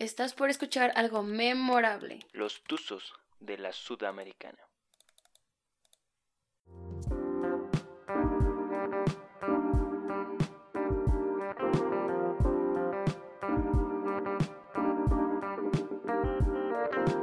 [0.00, 2.20] Estás por escuchar algo memorable.
[2.32, 4.56] Los Tuzos de la Sudamericana.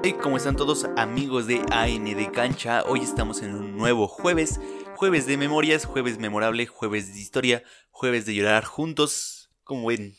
[0.04, 2.84] Hey, ¿cómo están todos amigos de AN de Cancha?
[2.84, 4.62] Hoy estamos en un nuevo jueves,
[4.96, 10.16] jueves de memorias, jueves memorable, jueves de historia, jueves de llorar juntos, como ven,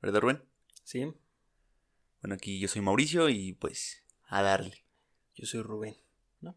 [0.00, 0.44] ¿verdad Rubén?
[0.84, 1.12] Sí,
[2.24, 4.86] Bueno, aquí yo soy Mauricio y pues a darle.
[5.34, 5.94] yo soy Rubén.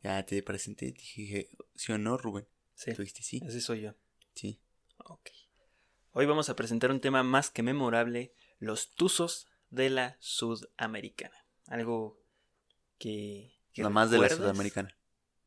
[0.01, 2.47] Ya te presenté, dije, ¿sí o no, Rubén?
[2.73, 3.93] Sí, Tú dijiste sí, ese soy yo.
[4.33, 4.61] sí.
[4.99, 5.29] Ok.
[6.13, 11.35] Hoy vamos a presentar un tema más que memorable, los Tuzos de la Sudamericana.
[11.65, 12.17] Algo
[12.97, 13.59] que...
[13.73, 14.97] que Nada más de la Sudamericana.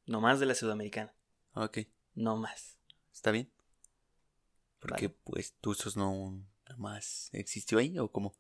[0.05, 1.15] No más de la Sudamericana,
[1.55, 1.79] Ok,
[2.13, 2.77] no más.
[3.11, 3.51] ¿está bien?
[4.81, 5.19] Porque Vale.
[5.25, 6.47] pues Tuzos no
[6.77, 8.35] más existió ahí o cómo?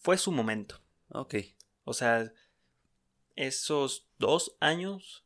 [0.00, 0.80] Fue su momento.
[1.10, 1.36] Ok,
[1.84, 2.32] O sea,
[3.36, 5.24] esos dos años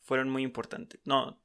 [0.00, 1.00] fueron muy importantes.
[1.04, 1.40] No,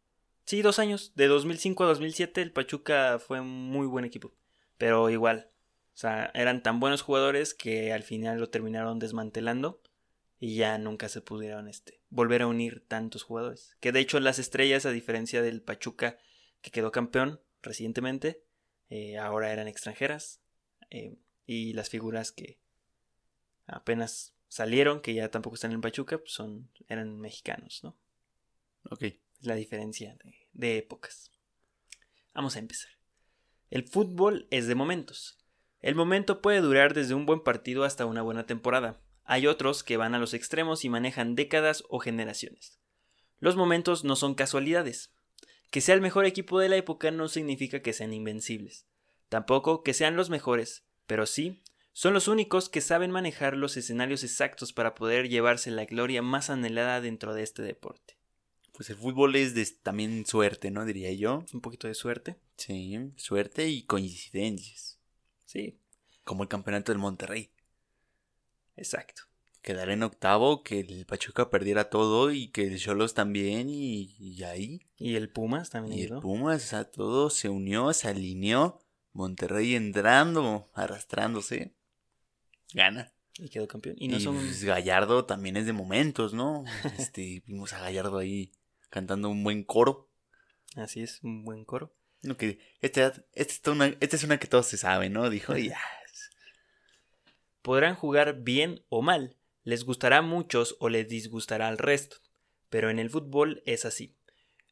[0.45, 1.11] sí, dos años.
[1.16, 4.33] De 2005 a 2007 el Pachuca fue un muy buen equipo.
[4.77, 5.50] Pero igual,
[5.94, 9.81] o sea, eran tan buenos jugadores que al final lo terminaron desmantelando
[10.39, 13.75] y ya nunca se pudieron este, volver a unir tantos jugadores.
[13.80, 16.17] Que de hecho las estrellas, a diferencia del Pachuca
[16.61, 18.44] que quedó campeón recientemente,
[18.89, 20.42] eh, ahora eran extranjeras.
[20.89, 21.17] eh,
[21.48, 22.59] y las figuras que
[23.66, 27.98] apenas salieron, que ya tampoco están en Pachuca, pues son, eran mexicanos, ¿no?
[28.92, 29.06] ok.
[29.42, 31.31] La diferencia de, de épocas.
[32.34, 32.92] Vamos a empezar.
[33.70, 35.38] El fútbol es de momentos.
[35.80, 39.00] El momento puede durar desde un buen partido hasta una buena temporada.
[39.23, 42.80] Hay otros que van a los extremos y manejan décadas o generaciones.
[43.39, 45.14] Los momentos no son casualidades.
[45.70, 48.88] Que sea el mejor equipo de la época no significa que sean invencibles.
[49.30, 51.61] Tampoco que sean los mejores, pero sí
[51.94, 56.52] son los únicos que saben manejar los escenarios exactos para poder llevarse la gloria más
[56.52, 58.20] anhelada dentro de este deporte.
[58.71, 60.86] Pues el fútbol es de, también suerte, ¿no?
[60.86, 61.43] Diría yo.
[61.52, 62.36] Un poquito de suerte.
[62.58, 64.99] Sí, suerte y coincidencias.
[65.48, 65.80] Sí,
[66.23, 67.49] Como el campeonato del Monterrey.
[68.76, 69.23] exacto.
[69.64, 74.43] Quedar en octavo, que el Pachuca perdiera todo y que el Cholos también y, y
[74.43, 74.87] ahí.
[74.98, 76.20] Y el Pumas también Y el.
[76.20, 78.80] Pumas, o sea, todo se unió, se alineó.
[79.17, 81.73] Monterrey entrando, arrastrándose.
[82.73, 83.11] Gana.
[83.39, 83.95] Y quedó campeón.
[83.98, 84.36] Y Y, no son.
[84.36, 86.64] pues, Gallardo también es de momentos, ¿no?
[87.00, 88.52] Este, vimos a Gallardo ahí
[88.92, 90.08] cantando un buen coro.
[90.76, 91.95] Así es, un buen coro.
[92.38, 95.30] Que esta, esta, es una, esta es una que todos se saben, ¿no?
[95.32, 95.80] Dijo, ya.
[97.64, 99.36] Podrán jugar bien o mal.
[99.64, 102.17] Les gustará a muchos o les disgustará al resto.
[102.70, 104.16] Pero en el fútbol es así.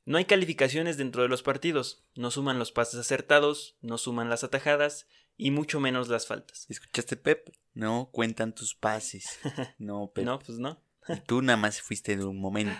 [0.05, 2.03] No hay calificaciones dentro de los partidos.
[2.15, 5.07] No suman los pases acertados, no suman las atajadas
[5.37, 6.65] y mucho menos las faltas.
[6.69, 7.49] ¿Escuchaste, Pep?
[7.73, 9.39] No cuentan tus pases.
[9.79, 10.23] No, Pep.
[10.25, 10.79] No, pues no.
[11.09, 12.75] Y Tú nada más fuiste de un momento.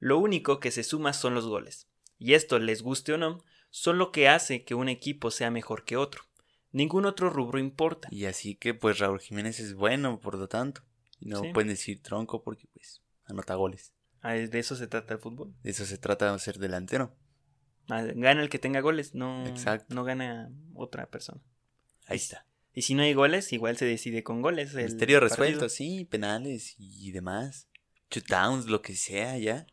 [0.00, 1.88] Lo único que se suma son los goles.
[2.18, 5.84] Y esto, les guste o no, son lo que hace que un equipo sea mejor
[5.84, 6.24] que otro.
[6.72, 8.08] Ningún otro rubro importa.
[8.10, 10.82] Y así que pues Raúl Jiménez es bueno, por lo tanto.
[11.20, 11.52] No Sí.
[11.52, 13.92] pueden decir tronco porque pues anota goles.
[14.24, 15.54] Ah, De eso se trata el fútbol.
[15.62, 17.14] De eso se trata de ser delantero.
[17.88, 19.94] Ah, Gana el que tenga goles, no, Exacto.
[19.94, 21.40] no gana otra persona.
[22.06, 22.46] Ahí está.
[22.72, 24.74] Y si no hay goles, igual se decide con goles.
[24.74, 25.36] el Misterio partido.
[25.44, 27.68] resuelto, sí, penales y demás.
[28.10, 29.66] Shootdowns, lo que sea, ya.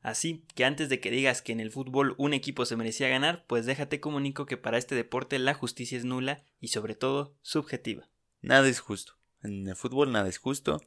[0.00, 3.44] Así que antes de que digas que en el fútbol un equipo se merecía ganar,
[3.46, 8.08] pues déjate comunico que para este deporte la justicia es nula y sobre todo subjetiva.
[8.40, 9.14] Nada es justo.
[9.42, 10.80] En el fútbol nada es justo.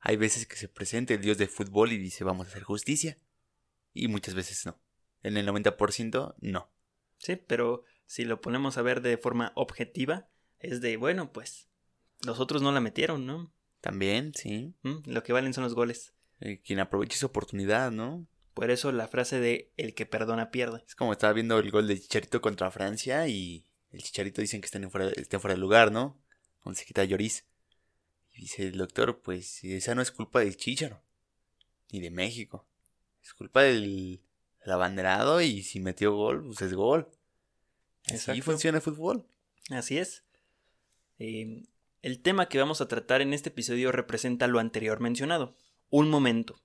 [0.00, 3.18] Hay veces que se presenta el dios del fútbol y dice vamos a hacer justicia.
[3.92, 4.78] Y muchas veces no.
[5.22, 6.70] En el 90% no.
[7.18, 11.68] Sí, pero si lo ponemos a ver de forma objetiva, es de, bueno, pues
[12.24, 13.52] los otros no la metieron, ¿no?
[13.80, 14.74] También, sí.
[14.82, 15.10] ¿Mm?
[15.10, 16.14] Lo que valen son los goles.
[16.40, 18.26] Eh, quien aproveche su oportunidad, ¿no?
[18.54, 20.82] Por eso la frase de el que perdona pierde.
[20.86, 24.66] Es como estaba viendo el gol de Chicharito contra Francia y el Chicharito dicen que
[24.66, 26.18] están en fuera, fuera de lugar, ¿no?
[26.64, 27.44] Donde se quita Lloris.
[28.36, 31.00] Dice el doctor, pues esa no es culpa del Chicharo.
[31.90, 32.66] Ni de México.
[33.22, 34.20] Es culpa del,
[34.66, 37.08] abanderado y si metió gol, pues es gol.
[38.04, 38.42] Así Exacto.
[38.42, 39.26] funciona el fútbol.
[39.70, 40.24] Así es.
[41.18, 41.64] Eh,
[42.02, 45.56] el tema que vamos a tratar en este episodio representa lo anterior mencionado.
[45.90, 46.60] Un momento.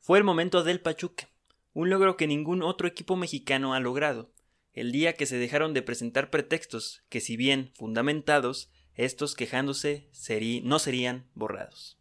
[0.00, 1.28] Fue el momento del Pachuca.
[1.72, 4.32] Un logro que ningún otro equipo mexicano ha logrado.
[4.72, 10.62] El día que se dejaron de presentar pretextos que si bien fundamentados, estos quejándose serí-
[10.62, 11.98] no serían borrados.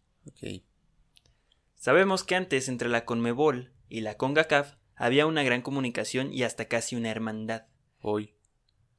[1.75, 6.65] Sabemos que antes entre la Conmebol y la CONGACAF había una gran comunicación y hasta
[6.65, 7.65] casi una hermandad.
[8.01, 8.35] Hoy.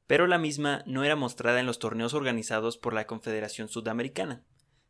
[0.07, 4.43] pero la misma no era mostrada en los torneos organizados por la Confederación Sudamericana.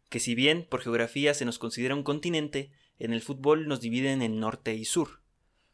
[0.09, 4.21] que si bien por geografía se nos considera un continente, en el fútbol nos dividen
[4.23, 5.21] en norte y sur.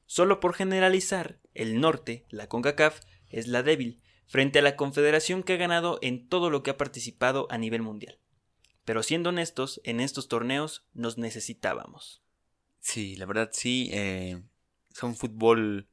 [0.05, 5.53] Solo por generalizar, el norte, la CONCACAF, es la débil, frente a la confederación que
[5.53, 8.19] ha ganado en todo lo que ha participado a nivel mundial.
[8.85, 12.21] Pero siendo honestos, en estos torneos nos necesitábamos.
[12.79, 13.89] Sí, la verdad sí.
[13.91, 14.41] Eh,
[14.93, 15.89] son fútbol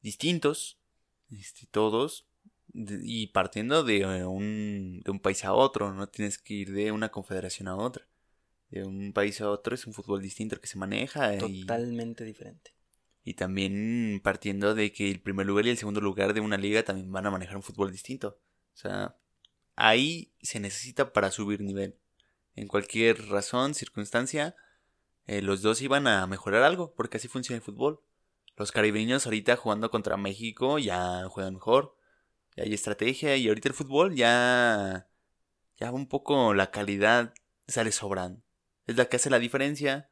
[0.00, 0.78] distintos,
[1.30, 2.26] este, todos,
[2.72, 6.92] y partiendo de eh, un, de un país a otro, no tienes que ir de
[6.92, 8.06] una confederación a otra.
[8.68, 11.36] De un país a otro es un fútbol distinto que se maneja.
[11.38, 12.72] Totalmente diferente.
[13.24, 16.82] Y también partiendo de que el primer lugar y el segundo lugar de una liga
[16.82, 18.38] también van a manejar un fútbol distinto.
[18.74, 19.16] O sea,
[19.76, 21.96] ahí se necesita para subir nivel.
[22.56, 24.56] En cualquier razón, circunstancia,
[25.26, 28.00] eh, los dos iban a mejorar algo, porque así funciona el fútbol.
[28.56, 31.96] Los caribeños ahorita jugando contra México ya juegan mejor,
[32.56, 35.08] ya hay estrategia y ahorita el fútbol ya
[35.80, 37.32] ya un poco la calidad
[37.66, 38.42] sale sobrando.
[38.86, 40.10] Es la que hace la diferencia,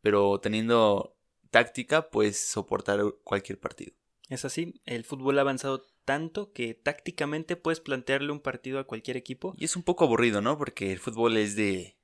[0.00, 1.17] pero teniendo
[1.50, 3.92] táctica pues soportar cualquier partido.
[4.28, 9.16] Es así, el fútbol ha avanzado tanto que tácticamente puedes plantearle un partido a cualquier
[9.16, 9.54] equipo.
[9.56, 10.58] Y es un poco aburrido, ¿no?
[10.58, 11.96] Porque el fútbol es de,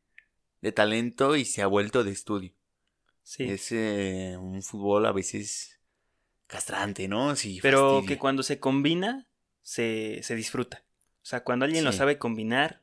[0.61, 2.55] de talento y se ha vuelto de estudio.
[3.23, 3.45] Sí.
[3.45, 5.81] Es eh, un fútbol a veces
[6.47, 7.37] castrante, ¿no?
[7.37, 9.29] Sí, Pero que cuando se combina,
[9.63, 10.85] se, se, disfruta.
[11.23, 12.83] O sea, cuando alguien lo sabe combinar,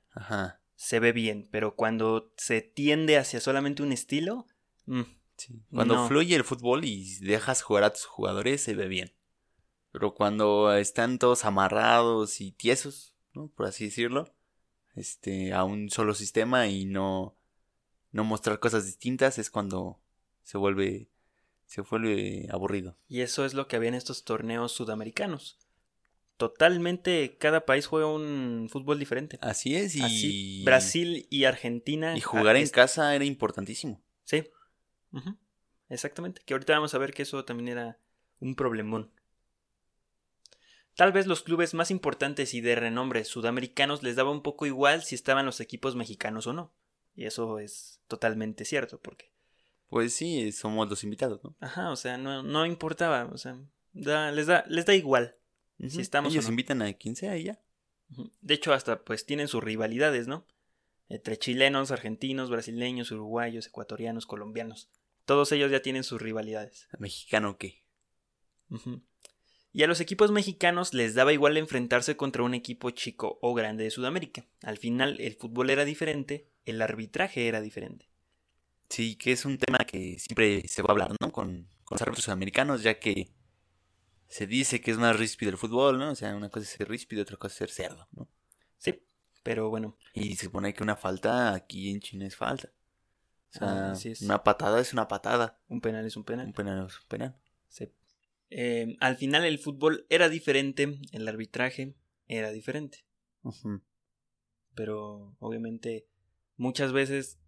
[0.76, 1.48] se ve bien.
[1.52, 4.48] Pero cuando se tiende hacia solamente un estilo,
[5.50, 9.14] mm, cuando fluye el fútbol y dejas jugar a tus jugadores, se ve bien.
[9.92, 13.50] Pero cuando están todos amarrados y tiesos, ¿no?
[13.50, 14.34] Por así decirlo,
[14.96, 17.36] este, a un solo sistema y no,
[18.12, 20.02] no mostrar cosas distintas es cuando
[20.44, 21.10] se vuelve,
[21.66, 22.98] se vuelve aburrido.
[23.08, 25.58] Y eso es lo que había en estos torneos sudamericanos.
[26.38, 29.38] Totalmente cada país juega un fútbol diferente.
[29.42, 32.18] Así es, y Brasil y Argentina.
[32.18, 34.02] Y jugar en casa era importantísimo.
[34.24, 34.46] Sí.
[35.90, 36.42] Exactamente.
[36.46, 37.98] Que ahorita vamos a ver que eso también era
[38.40, 39.12] un problemón.
[40.96, 45.04] Tal vez los clubes más importantes y de renombre sudamericanos les daba un poco igual
[45.04, 46.74] si estaban los equipos mexicanos o no.
[47.16, 49.32] Y eso es totalmente cierto, porque...
[49.90, 51.56] Pues sí, somos los invitados, ¿no?
[51.60, 53.60] Ajá, o sea, no, no importaba, o sea,
[53.94, 55.36] les, da, les da igual.
[55.88, 57.60] Si estamos Ellos invitan a quien sea y ya.
[58.42, 60.46] De hecho, hasta pues tienen sus rivalidades, ¿no?
[61.10, 64.90] Entre chilenos, argentinos, brasileños, uruguayos, ecuatorianos, colombianos.
[65.26, 66.88] Todos ellos ya tienen sus rivalidades.
[67.00, 67.84] ¿Mexicano qué?
[69.74, 73.86] Y a los equipos mexicanos les daba igual enfrentarse contra un equipo chico o grande
[73.86, 74.46] de Sudamérica.
[74.64, 78.10] Al final el fútbol era diferente, el arbitraje era diferente.
[78.90, 81.32] Sí, que es un tema que siempre se va a hablar, ¿no?
[81.32, 83.32] Con, con los árbitros sudamericanos, ya que
[84.28, 86.12] se dice que es más ríspido el fútbol, ¿no?
[86.12, 88.30] O sea, una cosa es ser ríspido, otra cosa es ser cerdo, ¿no?
[88.78, 89.02] Sí,
[89.44, 89.98] pero bueno.
[90.14, 92.72] Y se supone que una falta aquí en China es falta.
[93.54, 95.60] O sea, una patada es una patada.
[95.68, 96.48] Un penal es un penal.
[96.48, 97.38] Un penal es un penal.
[97.68, 97.92] Sí.
[98.50, 101.96] Eh, al final el fútbol era diferente, el arbitraje
[102.28, 103.06] era diferente.
[104.74, 106.08] Pero obviamente
[106.58, 107.40] muchas veces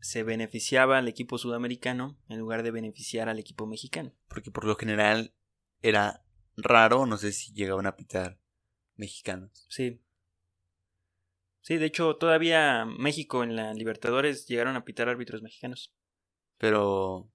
[0.00, 4.12] se beneficiaba al equipo sudamericano en lugar de beneficiar al equipo mexicano.
[4.28, 5.34] Porque por lo general
[5.82, 6.24] era
[6.56, 8.40] raro, no sé si llegaban a pitar
[8.96, 9.66] mexicanos.
[9.68, 10.00] Sí,
[11.60, 15.92] Sí, de hecho, todavía México en la Libertadores llegaron a pitar árbitros mexicanos.
[16.56, 17.30] Pero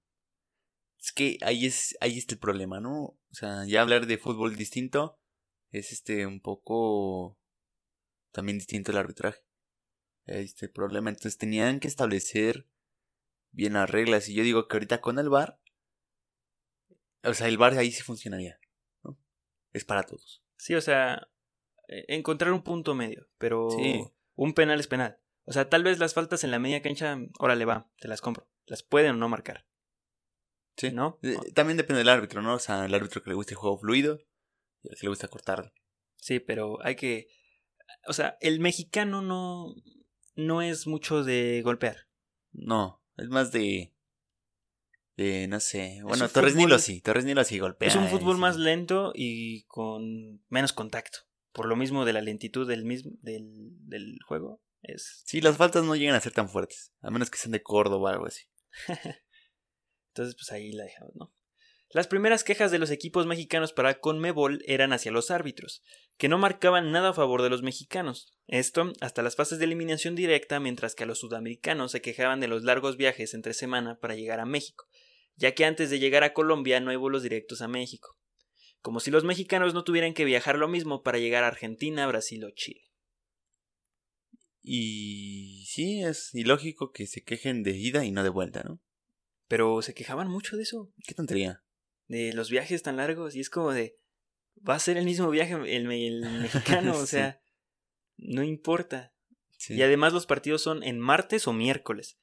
[0.98, 3.02] es que ahí es ahí está el problema, ¿no?
[3.02, 5.18] O sea, ya hablar de fútbol distinto
[5.70, 7.38] es este un poco
[8.32, 9.40] también distinto el arbitraje.
[10.26, 12.66] Ahí está el problema, entonces tenían que establecer
[13.52, 15.60] bien las reglas y yo digo que ahorita con el VAR
[17.24, 18.60] o sea, el VAR ahí sí funcionaría,
[19.02, 19.18] ¿no?
[19.72, 20.42] Es para todos.
[20.56, 21.28] Sí, o sea,
[21.88, 23.68] encontrar un punto medio, pero
[24.34, 25.18] un penal es penal.
[25.44, 28.48] O sea, tal vez las faltas en la media cancha, órale va, te las compro.
[28.66, 29.66] Las pueden o no marcar.
[30.76, 30.90] Sí.
[30.90, 31.18] ¿No?
[31.22, 32.54] Eh, también depende del árbitro, ¿no?
[32.54, 34.20] O sea, el árbitro que le guste el juego fluido
[34.82, 35.72] y que le gusta cortar.
[36.16, 37.28] Sí, pero hay que.
[38.06, 39.74] O sea, el mexicano no.
[40.36, 42.08] No es mucho de golpear.
[42.52, 43.92] No, es más de.
[45.16, 46.00] De, no sé.
[46.02, 47.88] Bueno, Torres Nilo sí, Torres Nilo sí golpea.
[47.88, 51.20] Es un fútbol más lento y con menos contacto
[51.54, 54.60] por lo mismo de la lentitud del, mismo, del, juego.
[54.82, 55.22] Es...
[55.24, 58.10] Sí, las faltas no llegan a ser tan fuertes, a menos que sean de Córdoba
[58.10, 58.42] o algo así.
[60.08, 61.32] Entonces, pues ahí la dejamos, ¿no?
[61.90, 65.84] Las primeras quejas de los equipos mexicanos para Conmebol eran hacia los árbitros,
[66.18, 68.36] que no marcaban nada a favor de los mexicanos.
[68.48, 72.48] Esto hasta las fases de eliminación directa, mientras que a los sudamericanos se quejaban de
[72.48, 74.88] los largos viajes entre semana para llegar a México,
[75.36, 78.18] ya que antes de llegar a Colombia no hay vuelos directos a México
[78.84, 82.44] como si los mexicanos no tuvieran que viajar lo mismo para llegar a Argentina, Brasil
[82.44, 82.82] o Chile.
[84.62, 88.80] Y sí, es ilógico que se quejen de ida y no de vuelta, ¿no?
[89.48, 91.62] Pero se quejaban mucho de eso, Qué tontería.
[92.08, 93.96] de los viajes tan largos, y es como de,
[94.66, 97.40] va a ser el mismo viaje el, me- el mexicano, o sea,
[98.18, 99.14] no importa.
[99.56, 99.74] Sí.
[99.74, 102.18] Y además los partidos son en martes o miércoles.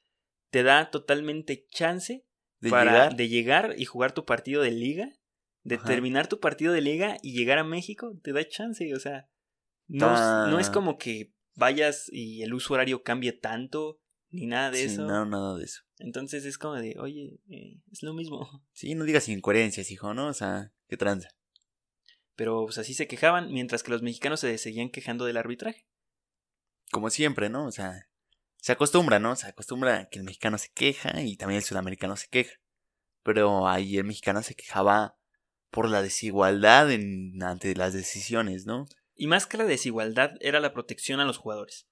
[0.50, 2.24] Te da totalmente chance
[2.60, 3.16] de para llegar.
[3.16, 5.10] de llegar y jugar tu partido de liga,
[5.64, 5.86] de Ajá.
[5.86, 9.28] terminar tu partido de liga y llegar a México, te da chance, o sea,
[9.88, 14.00] no, no es como que vayas y el uso horario cambie tanto,
[14.30, 15.04] ni nada de Sí, eso.
[15.06, 15.82] no, nada de eso.
[15.98, 18.48] Entonces es como de, oye, eh, es lo mismo.
[18.72, 20.28] Sí, no digas incoherencias, hijo, ¿no?
[20.28, 21.28] O sea, qué tranza.
[22.34, 25.86] Pero pues así se quejaban, mientras que los mexicanos se seguían quejando del arbitraje.
[26.90, 27.66] Como siempre, ¿no?
[27.66, 28.08] O sea,
[28.56, 29.36] se acostumbra, ¿no?
[29.36, 32.52] Se acostumbra a que el mexicano se queja y también el sudamericano se queja.
[33.22, 35.18] Pero ahí el mexicano se quejaba
[35.72, 38.86] por la desigualdad en, ante las decisiones, ¿no?
[39.16, 41.88] Y más que la desigualdad era la protección a los jugadores.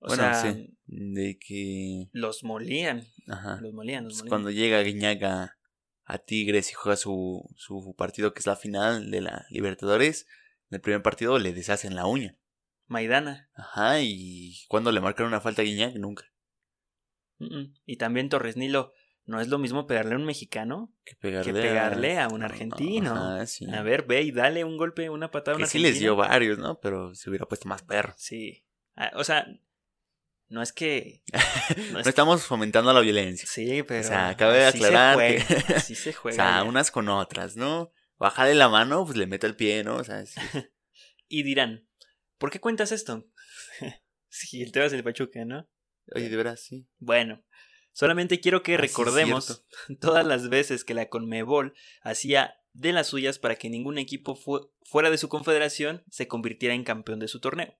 [0.00, 0.76] O Bueno, sea, sí.
[0.86, 2.08] De que...
[2.12, 3.58] los molían, Ajá.
[3.60, 4.28] los molían, los Pues molían.
[4.28, 5.56] cuando llega Guiñaga
[6.04, 10.26] a Tigres y juega su, su partido que es la final de la Libertadores,
[10.70, 12.36] en el primer partido le deshacen la uña.
[12.86, 13.50] Maidana.
[13.54, 16.24] Ajá, y cuando le marcan una falta a Guiñac, nunca.
[17.86, 18.92] Y también Torres Nilo.
[19.30, 22.46] No es lo mismo pegarle a un mexicano Que pegarle, que pegarle a un no,
[22.46, 23.12] argentino.
[23.14, 23.64] Ajá, sí.
[23.72, 26.16] A ver, ve y dale un golpe, una patada a un que sí les dio
[26.16, 26.80] varios, ¿no?
[26.80, 28.12] Pero se hubiera puesto más perro.
[28.16, 28.64] Sí.
[28.96, 29.46] Ah, o sea,
[30.48, 31.22] no es que.
[31.92, 33.46] No, es- estamos fomentando la violencia.
[33.48, 34.02] Sí, pero.
[34.02, 36.34] sea, cabe así se aclarar juega, que- Así se O juega.
[36.36, 36.64] sea, ya.
[36.64, 37.92] unas con otras, ¿no?
[38.18, 39.94] Bájale la mano, pues le meto el pie, ¿no?
[39.96, 40.40] O sea, sí.
[41.28, 41.86] Y dirán,
[42.38, 43.28] ¿por qué cuentas esto?
[44.28, 45.68] sí, el tema es el Pachuca, ¿no?
[46.16, 46.88] Oye, de veras, sí.
[46.98, 47.44] Bueno,
[47.92, 49.64] solamente quiero que Ah, recordemos
[50.00, 54.70] todas las veces que la Conmebol hacía de las suyas para que ningún equipo fu-
[54.84, 57.76] fuera de su confederación se convirtiera en campeón de su torneo.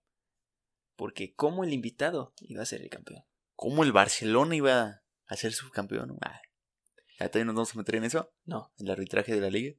[0.97, 3.25] Porque como el invitado iba a ser el campeón.
[3.55, 6.19] ¿Cómo el Barcelona iba a ser subcampeón?
[7.19, 8.33] ¿Ya todavía nos vamos a meter en eso?
[8.45, 9.75] No, ¿El arbitraje de la liga?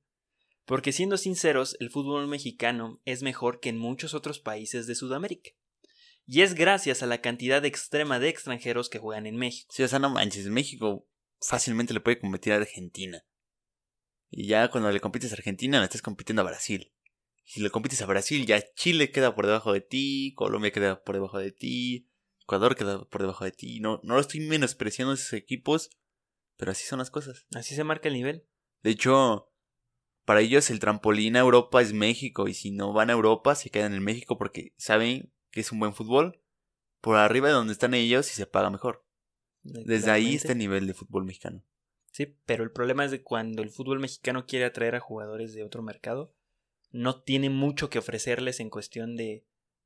[0.66, 5.50] porque siendo sinceros, el fútbol mexicano es mejor que en muchos otros países de Sudamérica.
[6.26, 9.72] Y es gracias a la cantidad extrema de extranjeros que juegan en México.
[9.74, 11.08] Sí, o sea, no manches, México
[11.40, 13.24] fácilmente le puede competir a Argentina.
[14.30, 16.94] Y ya cuando le compites a Argentina, le estás compitiendo a Brasil.
[17.44, 21.16] Si le compites a Brasil, ya Chile queda por debajo de ti, Colombia queda por
[21.16, 22.10] debajo de ti,
[22.44, 23.80] Ecuador queda por debajo de ti.
[23.82, 25.90] No, no lo estoy menospreciando a esos equipos,
[26.56, 27.46] pero así son las cosas.
[27.54, 28.48] Así se marca el nivel.
[28.84, 29.52] De hecho,
[30.26, 33.70] para ellos el trampolín a Europa es México, y si no van a Europa, se
[33.70, 36.40] quedan en México porque saben que es un buen fútbol.
[37.02, 39.04] Por arriba de donde están ellos y se paga mejor.
[39.64, 41.64] Desde ahí está el nivel de fútbol mexicano.
[42.12, 45.64] Sí, pero el problema es de cuando el fútbol mexicano quiere atraer a jugadores de
[45.64, 46.34] otro mercado,
[46.92, 49.46] no tiene mucho que ofrecerles en cuestión de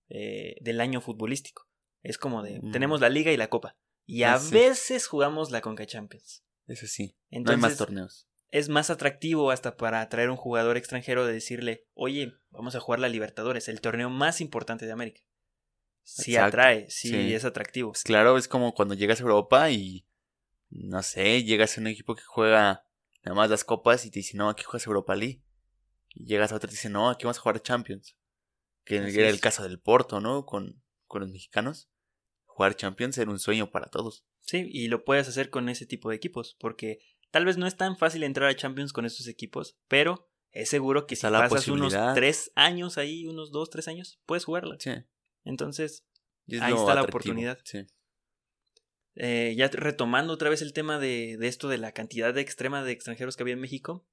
[0.09, 1.67] eh, del año futbolístico.
[2.03, 2.71] Es como de Mm.
[2.71, 4.53] tenemos la liga y la copa y a sí.
[4.53, 6.43] veces jugamos la Conca Champions.
[6.67, 7.07] Eso sí.
[7.07, 8.27] no hay Entonces más torneos.
[8.51, 12.79] es más atractivo hasta para atraer a un jugador extranjero de decirle, oye, vamos a
[12.79, 15.21] jugar la Libertadores, el torneo más importante de América.
[16.07, 17.33] Sí Exacto, atrae, sí, sí.
[17.33, 17.91] es atractivo.
[17.91, 20.05] Pues claro, es como cuando llegas a Europa y.
[20.69, 22.85] No sé, llegas a un equipo que juega
[23.23, 25.41] nada más las copas y te dice, no, aquí juegas Europa League.
[26.09, 28.15] Y llegas a otro y te dice, no, aquí vamos a jugar Champions.
[28.83, 29.33] Que Así era es.
[29.33, 30.45] el caso del Porto, ¿no?
[30.45, 31.89] Con, con los mexicanos.
[32.45, 34.25] Jugar Champions era un sueño para todos.
[34.41, 36.99] Sí, y lo puedes hacer con ese tipo de equipos, porque
[37.31, 41.07] tal vez no es tan fácil entrar a Champions con estos equipos, pero es seguro
[41.07, 44.77] que si la pasas unos tres años ahí, unos dos, tres años, puedes jugarla.
[44.79, 44.91] Sí.
[45.45, 46.03] Entonces,
[46.47, 47.59] es Ahí está la oportunidad.
[47.63, 47.85] Sí.
[49.15, 52.83] eh, ya retomando otra vez el tema de, de esto de la cantidad de extrema
[52.83, 54.05] de extranjeros que había en México,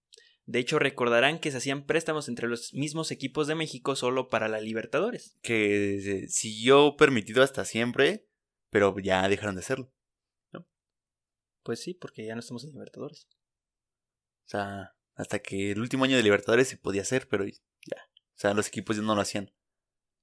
[0.45, 4.49] de hecho recordarán que se hacían préstamos entre los mismos equipos de México solo para
[4.49, 5.37] la Libertadores.
[5.43, 8.29] Que siguió permitido hasta siempre,
[8.71, 9.93] pero ya dejaron de hacerlo.
[11.65, 13.29] Pues sí, porque ya no estamos en Libertadores.
[14.47, 17.55] O sea, hasta que el último año de Libertadores se podía hacer, pero ya.
[18.35, 19.53] O sea, los equipos ya no lo hacían.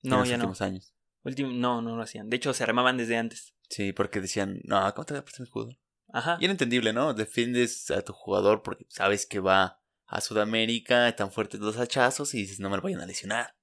[0.03, 0.43] en No, los ya no.
[0.43, 0.93] últimos años.
[1.23, 2.29] Último, no, no lo hacían.
[2.29, 3.53] De hecho, se armaban desde antes.
[3.69, 5.77] Sí, porque decían, no, ¿cómo te voy a prestar mi jugador?
[6.11, 6.37] Ajá.
[6.39, 7.13] Y era entendible, ¿no?
[7.13, 12.39] Defiendes a tu jugador porque sabes que va a Sudamérica, tan fuertes los hachazos y
[12.39, 13.55] dices, no me lo vayan a lesionar.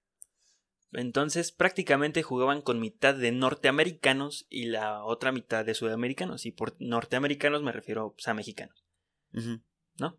[0.93, 6.47] Entonces prácticamente jugaban con mitad de norteamericanos y la otra mitad de sudamericanos.
[6.47, 8.85] Y por norteamericanos me refiero pues, a mexicanos.
[9.99, 10.17] ¿no?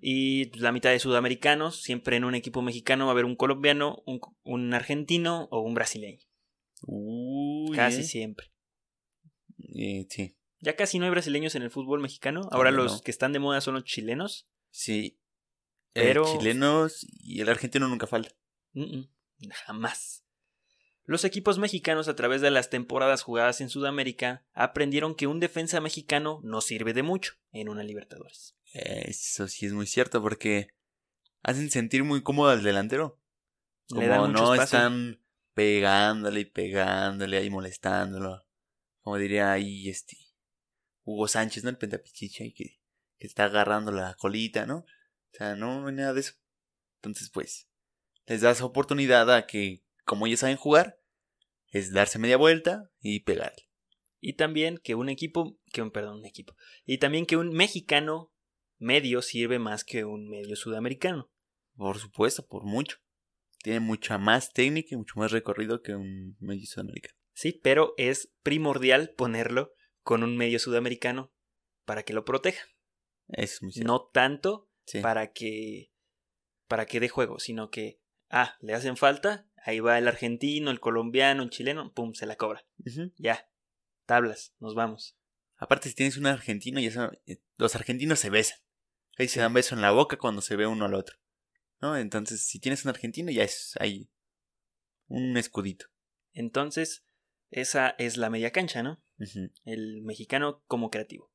[0.00, 4.02] Y la mitad de sudamericanos, siempre en un equipo mexicano va a haber un colombiano,
[4.06, 6.20] un, un argentino o un brasileño.
[6.86, 8.04] Uy, Casi eh.
[8.04, 8.50] siempre.
[9.76, 12.48] Eh, sí, Ya casi no hay brasileños en el fútbol mexicano.
[12.52, 13.00] Ahora los no.
[13.00, 14.46] que están de moda son los chilenos.
[14.70, 15.18] sí.
[15.96, 18.34] Pero- El chilenos y el argentino nunca falta.
[19.66, 20.24] Jamás.
[21.04, 25.80] Los equipos mexicanos a través de las temporadas jugadas en Sudamérica aprendieron que un defensa
[25.80, 28.56] mexicano no sirve de mucho en una Libertadores.
[28.72, 30.66] Eso sí es muy cierto porque
[31.44, 33.20] hacen sentir muy cómodo al delantero.
[33.88, 34.78] Como Le dan mucho no espacio.
[34.78, 35.20] están
[35.54, 38.44] pegándole y pegándole ahí molestándolo.
[39.00, 40.16] Como diría ahí este
[41.04, 41.70] Hugo Sánchez, ¿no?
[41.70, 42.80] El pentapichicha y que,
[43.18, 44.78] que está agarrando la colita, ¿no?
[44.78, 46.34] O sea, no, no hay nada de eso.
[46.96, 47.68] Entonces, pues,
[48.26, 51.00] les das oportunidad a que, como ellos saben jugar,
[51.68, 53.68] es darse media vuelta y pegarle.
[54.20, 56.56] Y también que un equipo, que un, perdón, un equipo.
[56.86, 58.32] Y también que un mexicano
[58.78, 61.30] medio sirve más que un medio sudamericano.
[61.76, 62.98] Por supuesto, por mucho.
[63.64, 67.14] Tiene mucha más técnica y mucho más recorrido que un medio sudamericano.
[67.32, 71.32] Sí, pero es primordial ponerlo con un medio sudamericano
[71.86, 72.62] para que lo proteja.
[73.28, 73.90] Eso es muy cierto.
[73.90, 75.00] No tanto Sí.
[75.00, 75.90] para que
[76.68, 80.78] para que dé juego, sino que ah, le hacen falta, ahí va el argentino, el
[80.78, 82.66] colombiano, el chileno, pum, se la cobra.
[83.16, 83.48] Ya.
[84.04, 85.16] Tablas, nos vamos.
[85.56, 88.58] Aparte, si tienes un argentino, ya saben, eh, los argentinos se besan.
[89.16, 91.16] Ahí se dan beso en la boca cuando se ve uno al otro.
[91.84, 91.98] ¿No?
[91.98, 94.08] Entonces, si tienes un argentino, ya es ahí
[95.06, 95.88] un escudito.
[96.32, 97.04] Entonces,
[97.50, 99.04] esa es la media cancha, ¿no?
[99.66, 101.30] El mexicano como creativo.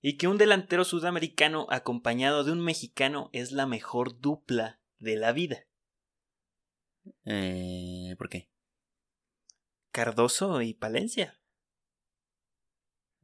[0.00, 5.32] Y que un delantero sudamericano acompañado de un mexicano es la mejor dupla de la
[5.32, 5.66] vida.
[7.26, 8.48] Eh, ¿Por qué?
[9.90, 11.38] Cardoso y Palencia.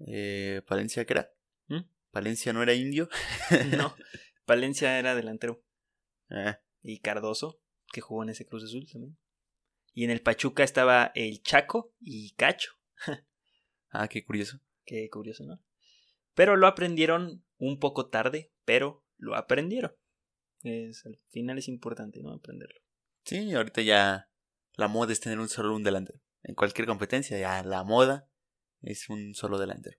[0.07, 1.33] Eh, ¿Palencia qué era?
[1.69, 1.89] ¿Mm?
[2.11, 3.09] ¿Palencia no era indio?
[3.75, 3.97] No,
[4.45, 5.65] Palencia era delantero.
[6.31, 7.61] Ah, Y Cardoso,
[7.93, 9.19] que jugó en ese Cruz Azul también.
[9.95, 12.73] Y en el Pachuca estaba el Chaco y Cacho.
[13.91, 14.61] ah, qué curioso.
[14.85, 15.61] Qué curioso, ¿no?
[16.35, 19.93] Pero lo aprendieron un poco tarde, pero lo aprendieron.
[20.63, 22.33] Es, al final es importante, ¿no?
[22.33, 22.81] Aprenderlo.
[23.25, 24.31] Sí, ahorita ya
[24.75, 26.21] la moda es tener un solo un delantero.
[26.43, 28.31] En cualquier competencia, ya la moda
[28.81, 29.99] es un solo delantero.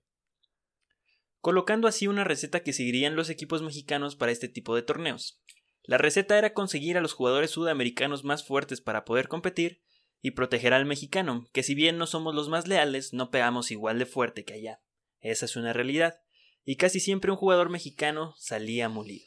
[1.40, 5.42] colocando así una receta que seguirían los equipos mexicanos para este tipo de torneos.
[5.90, 9.82] La receta era conseguir a los jugadores sudamericanos más fuertes para poder competir
[10.22, 13.98] y proteger al mexicano, que si bien no somos los más leales, no pegamos igual
[13.98, 14.80] de fuerte que allá.
[15.18, 16.20] Esa es una realidad,
[16.64, 19.26] y casi siempre un jugador mexicano salía molido.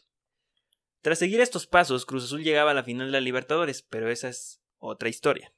[1.01, 4.29] Tras seguir estos pasos, Cruz Azul llegaba a la final de la Libertadores, pero esa
[4.29, 5.53] es otra historia.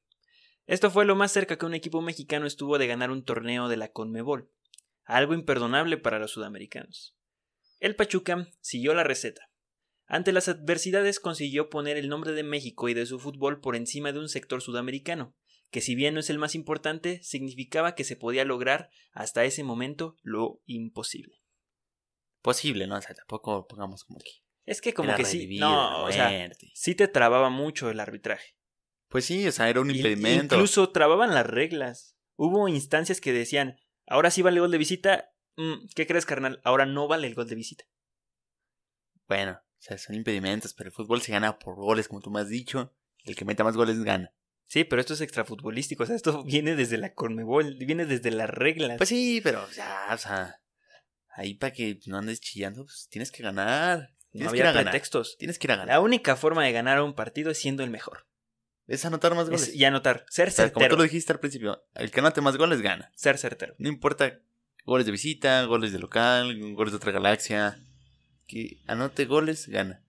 [0.65, 3.77] Esto fue lo más cerca que un equipo mexicano estuvo de ganar un torneo de
[3.77, 4.49] la Conmebol
[5.03, 7.15] algo imperdonable para los sudamericanos.
[7.79, 9.51] El Pachuca siguió la receta.
[10.07, 14.11] Ante las adversidades consiguió poner el nombre de México y de su fútbol por encima
[14.11, 15.35] de un sector sudamericano,
[15.71, 19.63] que si bien no es el más importante, significaba que se podía lograr hasta ese
[19.63, 21.41] momento lo imposible.
[22.41, 22.97] Posible, ¿no?
[22.97, 24.29] O sea, tampoco pongamos como que.
[24.65, 28.55] Es que como que sí, no, o sea, sí te trababa mucho el arbitraje.
[29.09, 30.55] Pues sí, o sea, era un impedimento.
[30.55, 32.17] Incluso trababan las reglas.
[32.35, 36.61] Hubo instancias que decían, ahora sí vale el gol de visita, mm, ¿qué crees carnal?
[36.63, 37.85] Ahora no vale el gol de visita.
[39.27, 42.49] Bueno, sea, son impedimentos, pero el fútbol se gana por goles, como tú me has
[42.49, 42.93] dicho.
[43.23, 44.31] El que meta más goles gana.
[44.67, 48.49] Sí, pero esto es extrafutbolístico, o sea, esto viene desde la Conmebol, viene desde las
[48.49, 48.97] reglas.
[48.97, 50.59] Pues sí, pero ya, o sea,
[51.35, 54.09] ahí para que no andes chillando, pues tienes que ganar.
[54.33, 54.91] no Tienes que ir a ganar.
[54.91, 55.37] pretextos.
[55.37, 55.87] Tienes que ir a ganar.
[55.95, 58.25] La única forma de ganar un partido es siendo el mejor.
[58.87, 59.69] Es anotar más goles.
[59.69, 60.97] Es- y anotar, ser O sea, como tú certero.
[60.97, 63.11] lo dijiste al principio, el que anote más goles gana.
[63.15, 63.75] Ser certero.
[63.77, 64.39] No importa
[64.83, 67.79] goles de visita, goles de local, goles de otra galaxia.
[68.47, 70.03] Que anote goles, gana.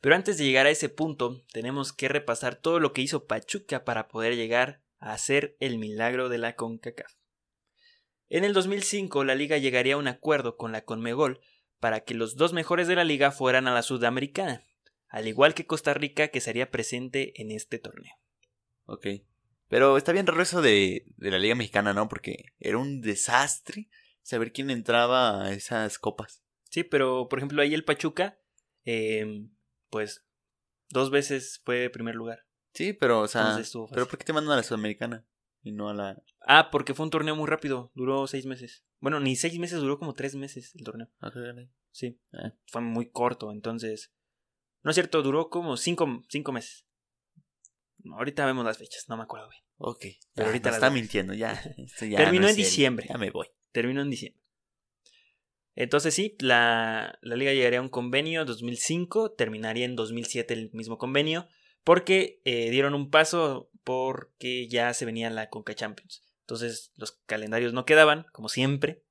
[0.00, 3.84] Pero antes de llegar a ese punto, tenemos que repasar todo lo que hizo Pachuca
[3.84, 7.12] para poder llegar a hacer el milagro de la CONCACAF.
[8.28, 11.40] En el 2005, la liga llegaría a un acuerdo con la CONMEGOL
[11.80, 14.64] para que los dos mejores de la liga fueran a la Sudamericana,
[15.08, 18.14] al igual que Costa Rica que sería presente en este torneo.
[18.84, 19.06] Ok.
[19.68, 22.08] Pero está bien raro eso de, de la Liga Mexicana, ¿no?
[22.08, 23.88] Porque era un desastre
[24.22, 26.42] saber quién entraba a esas copas.
[26.70, 28.40] Sí, pero por ejemplo ahí el Pachuca,
[28.84, 29.46] eh,
[29.90, 30.26] pues
[30.88, 32.46] dos veces fue primer lugar.
[32.72, 33.58] Sí, pero, o sea.
[33.92, 35.26] ¿Pero por qué te mandan a la Sudamericana?
[35.62, 36.22] Y no a la.
[36.46, 38.84] Ah, porque fue un torneo muy rápido, duró seis meses.
[39.00, 41.10] Bueno, ni seis meses, duró como tres meses el torneo.
[41.20, 41.30] Ah.
[41.90, 42.52] Sí, Ah.
[42.66, 44.12] fue muy corto, entonces...
[44.82, 46.86] No es cierto, duró como cinco, cinco meses.
[48.12, 49.62] Ahorita vemos las fechas, no me acuerdo bien.
[49.76, 50.04] Ok.
[50.34, 51.60] Pero ahorita está mintiendo, ya.
[52.00, 53.06] Ya Terminó no en diciembre.
[53.08, 53.48] Ya me voy.
[53.72, 54.39] Terminó en diciembre.
[55.80, 60.98] Entonces sí, la, la liga llegaría a un convenio 2005, terminaría en 2007 el mismo
[60.98, 61.48] convenio,
[61.84, 66.22] porque eh, dieron un paso porque ya se venía la Conca Champions.
[66.42, 69.06] Entonces los calendarios no quedaban, como siempre,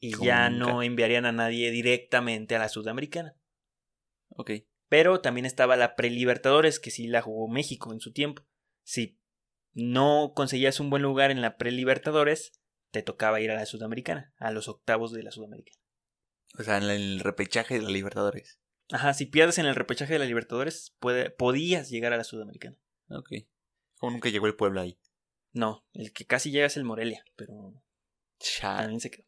[0.00, 3.36] y ya no enviarían a nadie directamente a la Sudamericana.
[4.30, 4.52] Ok.
[4.88, 8.42] Pero también estaba la Prelibertadores, que sí la jugó México en su tiempo.
[8.84, 9.20] Sí,
[9.74, 12.58] no conseguías un buen lugar en la pre-Libertadores,
[12.90, 15.76] te tocaba ir a la Sudamericana, a los octavos de la Sudamericana.
[16.58, 18.58] O sea, en el repechaje de la Libertadores.
[18.92, 22.76] Ajá, si pierdes en el repechaje de la Libertadores, puede, podías llegar a la Sudamericana.
[23.10, 23.30] Ok.
[23.98, 24.98] Como nunca llegó el pueblo ahí.
[25.52, 27.82] No, el que casi llega es el Morelia, pero
[28.38, 28.76] Cha.
[28.78, 29.24] también se quedó.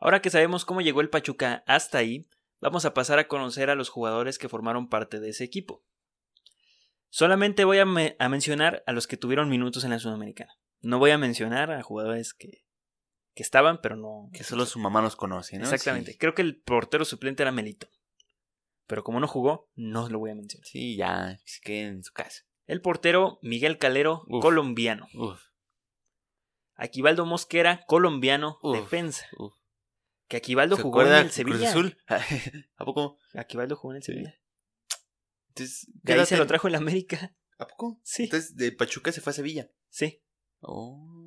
[0.00, 2.28] Ahora que sabemos cómo llegó el Pachuca hasta ahí,
[2.60, 5.84] vamos a pasar a conocer a los jugadores que formaron parte de ese equipo.
[7.08, 10.52] Solamente voy a, me- a mencionar a los que tuvieron minutos en la Sudamericana.
[10.80, 12.63] No voy a mencionar a jugadores que,
[13.34, 14.30] que estaban, pero no.
[14.32, 15.64] Que solo su mamá nos conoce, ¿no?
[15.64, 16.12] Exactamente.
[16.12, 17.88] Sí, Creo que el portero suplente era Melito.
[18.86, 20.66] Pero como no jugó, no lo voy a mencionar.
[20.66, 21.38] Sí, ya.
[21.44, 22.42] Se quede en su casa.
[22.66, 24.42] El portero Miguel Calero, Uf.
[24.42, 25.06] colombiano.
[25.14, 25.40] Uf,
[26.76, 28.76] Aquivaldo Mosquera, colombiano, Uf.
[28.78, 29.26] defensa.
[29.38, 29.54] uf.
[30.28, 31.68] Que Aquivaldo ¿Se jugó en el Cruz Sevilla.
[31.70, 31.98] Azul?
[32.76, 33.18] ¿A poco?
[33.34, 34.02] Aquivaldo jugó en el.
[34.02, 34.34] Sevilla.
[35.48, 37.34] Entonces, De ¿qué ahí se lo ten- trajo el América.
[37.58, 38.00] ¿A poco?
[38.02, 38.24] Sí.
[38.24, 39.70] Entonces, de Pachuca se fue a Sevilla.
[39.90, 40.22] Sí.
[40.60, 41.23] Oh.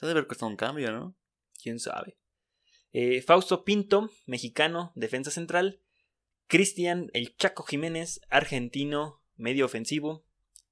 [0.00, 1.14] Eso debe haber costado un cambio, ¿no?
[1.62, 2.16] quién sabe.
[2.94, 5.82] Eh, Fausto Pinto, mexicano, defensa central.
[6.46, 10.24] Cristian El Chaco Jiménez, argentino, medio ofensivo.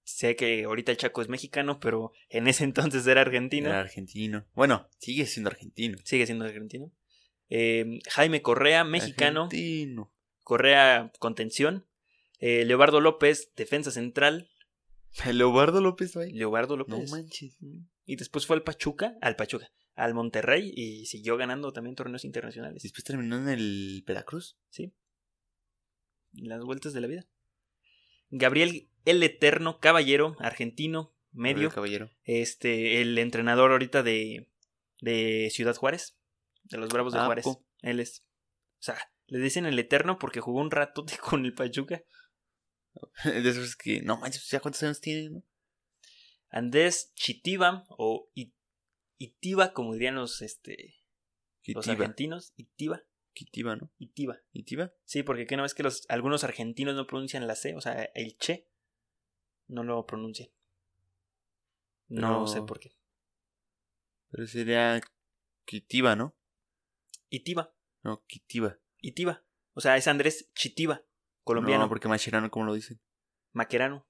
[0.02, 3.68] Sé que ahorita el Chaco es mexicano, pero en ese entonces era argentino.
[3.68, 4.46] Era argentino.
[4.54, 5.98] Bueno, sigue siendo argentino.
[6.04, 6.90] Sigue siendo argentino.
[7.50, 9.44] Eh, Jaime Correa, mexicano.
[9.44, 10.10] Argentino.
[10.42, 11.86] Correa, contención.
[12.38, 14.48] Eh, Leobardo López, defensa central.
[15.30, 16.32] Leobardo López, güey.
[16.32, 17.10] Leobardo No López.
[17.10, 17.58] manches.
[18.08, 22.82] Y después fue al Pachuca, al Pachuca, al Monterrey y siguió ganando también torneos internacionales.
[22.82, 24.56] Después terminó en el Veracruz.
[24.70, 24.94] Sí.
[26.32, 27.28] Las vueltas de la vida.
[28.30, 31.68] Gabriel El Eterno Caballero, argentino, medio.
[31.70, 32.10] Caballero.
[32.24, 34.48] Este, el entrenador ahorita de,
[35.02, 36.16] de Ciudad Juárez,
[36.64, 37.46] de los Bravos de Ah, Juárez.
[37.82, 38.24] Él es.
[38.78, 42.02] O sea, le dicen el Eterno porque jugó un rato con el Pachuca.
[43.24, 44.00] De esos que.
[44.00, 45.28] No manches, ¿ya cuántos años tiene?
[45.28, 45.42] no?
[46.50, 48.30] Andrés Chitiba o
[49.18, 50.96] Itiba, como dirían los, este,
[51.66, 52.52] los argentinos.
[52.56, 53.90] Itiba, Kitiba, ¿no?
[53.98, 54.40] Itiba.
[54.52, 54.92] ¿Kitiba?
[55.04, 57.74] Sí, porque ¿qué no es que los, algunos argentinos no pronuncian la C?
[57.74, 58.68] O sea, el che
[59.66, 60.48] no lo pronuncian.
[62.08, 62.96] No sé por qué.
[64.30, 65.00] Pero sería
[65.64, 66.34] Kitiba, ¿no?
[67.30, 68.78] Itiba, No, Kitiba.
[69.00, 69.44] Itiba.
[69.74, 71.04] O sea, es Andrés Chitiba,
[71.44, 73.00] colombiano, No, porque Macherano, ¿cómo lo dicen?
[73.52, 74.06] maquerano.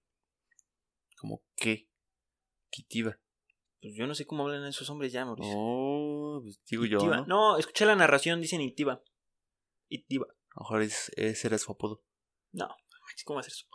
[1.16, 1.87] Como qué?
[2.70, 3.18] Kitiba.
[3.80, 5.52] Pues yo no sé cómo hablan esos hombres ya, Mauricio.
[5.56, 6.98] Oh, pues digo yo.
[6.98, 7.26] ¿no?
[7.26, 9.02] No, escuché la narración, dicen Itiba.
[9.88, 10.26] Itiba.
[10.50, 12.02] A lo mejor es- ese era su apodo.
[12.52, 12.68] No,
[13.24, 13.66] ¿cómo va a ser eso?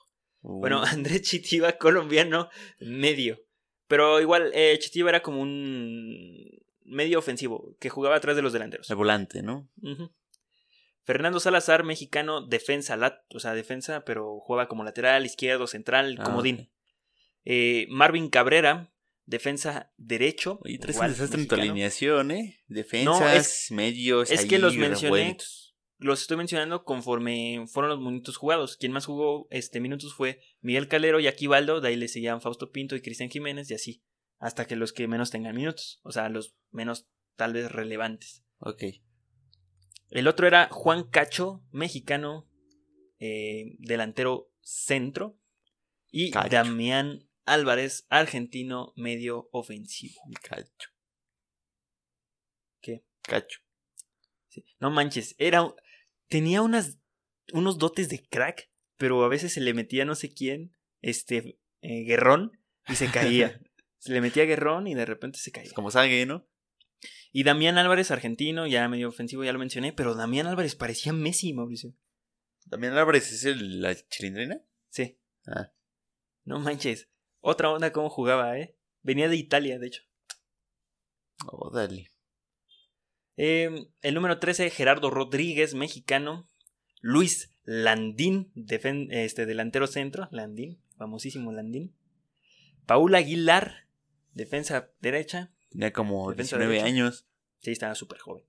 [0.41, 3.39] Uh, Bueno, Andrés Chitiba, colombiano, medio.
[3.88, 6.49] Pero igual, eh, Chitiba era como un
[6.86, 8.89] medio ofensivo, que jugaba atrás de los delanteros.
[8.89, 9.69] el volante, ¿no?
[11.06, 16.23] Fernando Salazar, mexicano, defensa, lat, o sea, defensa, pero juega como lateral, izquierdo, central, Ah,
[16.23, 16.71] comodín.
[17.45, 18.93] Eh, Marvin Cabrera,
[19.25, 20.60] defensa derecho.
[20.65, 22.63] Igual, un desastre en tu alineación, ¿eh?
[22.67, 25.17] Defensas, medios, es que los mencioné.
[25.17, 25.75] revueltos.
[25.99, 28.75] Los estoy mencionando conforme fueron los minutos jugados.
[28.75, 32.71] Quien más jugó este minutos fue Miguel Calero y Aquivaldo, de ahí le seguían Fausto
[32.71, 34.03] Pinto y Cristian Jiménez y así.
[34.38, 36.01] Hasta que los que menos tengan minutos.
[36.03, 38.43] O sea, los menos tal vez relevantes.
[38.60, 38.84] Ok.
[40.10, 42.49] El otro era Juan Cacho, mexicano,
[43.19, 45.39] eh, delantero centro.
[46.12, 46.49] Y Cacho.
[46.49, 50.21] Damián Álvarez, argentino, medio ofensivo.
[50.41, 50.89] Cacho.
[52.82, 53.03] ¿Qué?
[53.21, 53.60] Cacho.
[54.49, 54.65] Sí.
[54.79, 55.73] No manches, era.
[56.27, 56.99] Tenía unas.
[57.51, 62.03] unos dotes de crack, pero a veces se le metía no sé quién, este, eh,
[62.03, 63.60] Guerrón, y se caía.
[63.97, 65.67] se le metía Guerrón y de repente se caía.
[65.67, 66.47] Es como Sague, ¿no?
[67.32, 71.53] Y Damián Álvarez, argentino, ya medio ofensivo, ya lo mencioné, pero Damián Álvarez parecía Messi,
[71.53, 71.95] Mauricio.
[72.69, 74.62] También Álvarez es el, la chilindrina.
[74.89, 75.19] Sí.
[75.47, 75.71] Ah.
[76.45, 77.10] No manches.
[77.45, 78.73] Otra onda cómo jugaba, ¿eh?
[79.01, 80.03] Venía de Italia, de hecho.
[81.45, 82.10] Oh, dale.
[83.36, 83.69] Eh,
[84.01, 86.47] el número 13, Gerardo Rodríguez, mexicano.
[87.01, 88.53] Luis Landín,
[89.12, 90.29] este, delantero centro.
[90.32, 91.93] Landín, famosísimo Landín.
[92.86, 93.88] Paul Aguilar,
[94.32, 95.51] defensa derecha.
[95.69, 96.88] Tenía como Defensa 19 derecha.
[96.88, 97.27] años.
[97.60, 98.45] Sí, estaba súper joven.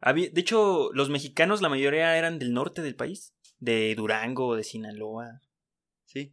[0.00, 3.34] Había- de hecho, los mexicanos, la mayoría eran del norte del país.
[3.58, 5.42] De Durango, de Sinaloa.
[6.04, 6.32] Sí.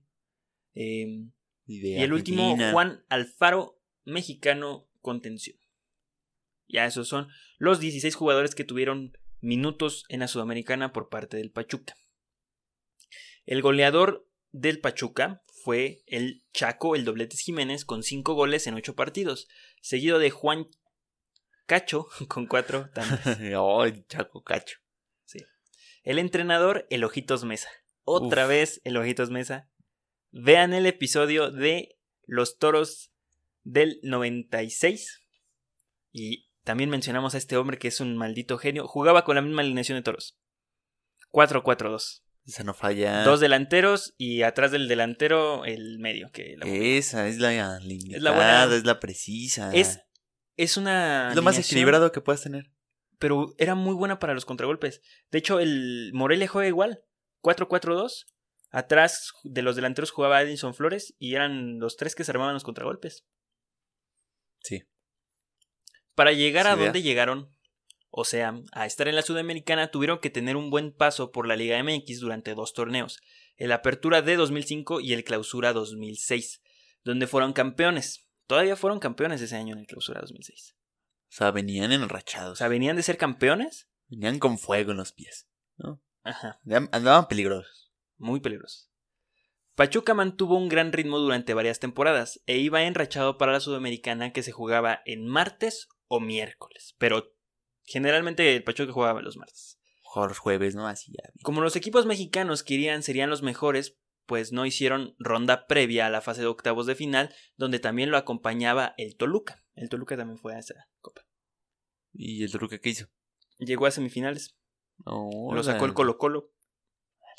[0.76, 1.26] Eh,
[1.68, 2.58] Y, el último.
[2.72, 5.58] Juan Alfaro, mexicano, contención.
[6.68, 7.28] Ya esos son
[7.58, 11.96] los 16 jugadores que tuvieron minutos en la Sudamericana por parte del Pachuca.
[13.46, 18.96] El goleador del Pachuca fue el Chaco, el Dobletes Jiménez, con 5 goles en 8
[18.96, 19.48] partidos,
[19.82, 20.68] seguido de Juan
[21.66, 23.38] Cacho, con 4 tantos.
[23.58, 24.80] oh, el Chaco Cacho.
[26.04, 27.68] El entrenador, el Ojitos Mesa.
[28.06, 28.50] Otra Uf.
[28.50, 29.70] vez el Ojitos Mesa.
[30.32, 33.12] Vean el episodio de los toros
[33.64, 35.22] del 96.
[36.12, 38.88] Y también mencionamos a este hombre que es un maldito genio.
[38.88, 40.38] Jugaba con la misma alineación de toros.
[41.32, 42.24] 4-4-2.
[42.46, 43.24] Esa no falla.
[43.24, 46.32] Dos delanteros y atrás del delantero el medio.
[46.32, 48.76] Que la- Esa es la limitada, Es la buena.
[48.76, 49.74] es la precisa.
[49.76, 50.00] es,
[50.56, 51.30] es una.
[51.30, 52.72] Es lo más equilibrado que puedas tener.
[53.20, 55.02] Pero era muy buena para los contragolpes.
[55.30, 57.04] De hecho, el Morelia juega igual.
[57.42, 58.28] 4-4-2.
[58.70, 62.64] Atrás de los delanteros jugaba Edison Flores y eran los tres que se armaban los
[62.64, 63.26] contragolpes.
[64.62, 64.84] Sí.
[66.16, 67.56] Para llegar Sí, a donde llegaron,
[68.10, 71.56] o sea, a estar en la Sudamericana, tuvieron que tener un buen paso por la
[71.56, 73.20] Liga MX durante dos torneos,
[73.56, 76.62] el Apertura de 2005 y el Clausura 2006,
[77.04, 78.28] donde fueron campeones.
[78.48, 80.76] Todavía fueron campeones ese año en el Clausura 2006.
[81.30, 82.58] O sea, venían O enrachados.
[82.58, 83.88] sea, venían de ser campeones.
[84.08, 85.48] venían con fuego en los pies.
[85.78, 86.02] ¿no?
[86.24, 86.60] Ajá,
[86.92, 87.87] Andaban peligrosos.
[88.18, 88.92] Muy peligrosos.
[89.76, 94.42] Pachuca mantuvo un gran ritmo durante varias temporadas e iba enrachado para la Sudamericana que
[94.42, 97.36] se jugaba en martes o miércoles, pero
[97.84, 99.80] generalmente el Pachuca jugaba los martes.
[100.04, 100.88] Mejor los jueves, ¿no?
[100.88, 101.30] Así ya.
[101.44, 106.22] Como los equipos mexicanos querían serían los mejores, pues no hicieron ronda previa a la
[106.22, 109.64] fase de octavos de final, donde también lo acompañaba el Toluca.
[109.76, 111.22] El Toluca también fue a esa copa.
[112.14, 113.08] ¿Y el Toluca qué hizo?
[113.60, 114.58] Llegó a semifinales,
[115.06, 116.52] No, lo sacó el Colo Colo.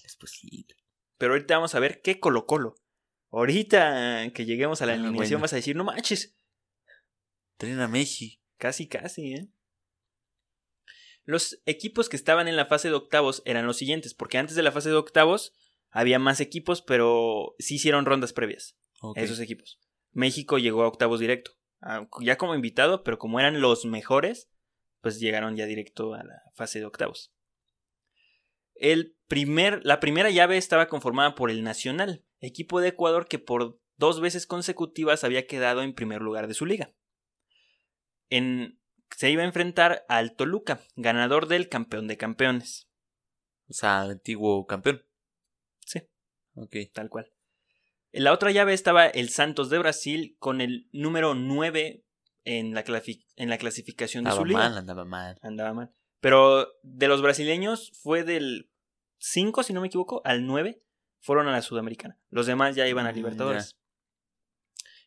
[0.08, 0.74] Es posible.
[1.18, 2.76] Pero ahorita vamos a ver qué Colo Colo.
[3.30, 5.42] Ahorita que lleguemos a la Ah, eliminación bueno.
[5.42, 6.34] vas a decir, no manches,
[7.58, 8.40] Traen a Messi.
[8.56, 9.48] casi casi, ¿eh?
[11.24, 14.62] Los equipos que estaban en la fase de octavos eran los siguientes, porque antes de
[14.62, 15.52] la fase de octavos
[15.90, 18.78] había más equipos, pero sí hicieron rondas previas.
[19.14, 19.78] Esos equipos.
[20.12, 21.50] México llegó a octavos directo.
[21.82, 24.48] Ah, Ya como invitado, pero como eran los mejores,
[25.02, 27.34] pues llegaron ya directo a la fase de octavos.
[28.78, 33.80] El primer, la primera llave estaba conformada por el Nacional, equipo de Ecuador que por
[33.96, 36.92] dos veces consecutivas había quedado en primer lugar de su liga.
[38.30, 38.80] En,
[39.16, 42.88] se iba a enfrentar al Toluca, ganador del campeón de campeones.
[43.68, 45.02] O sea, antiguo campeón.
[45.84, 46.00] Sí.
[46.54, 46.76] Ok.
[46.92, 47.32] tal cual.
[48.12, 52.04] En la otra llave estaba el Santos de Brasil con el número 9
[52.44, 54.58] en la, clasi- en la clasificación de Andaba su liga.
[54.60, 55.38] mal, andaba mal.
[55.42, 55.94] Andaba mal.
[56.20, 58.70] Pero de los brasileños fue del
[59.18, 60.82] 5, si no me equivoco, al 9
[61.20, 62.18] fueron a la Sudamericana.
[62.30, 63.76] Los demás ya iban a Mm, Libertadores.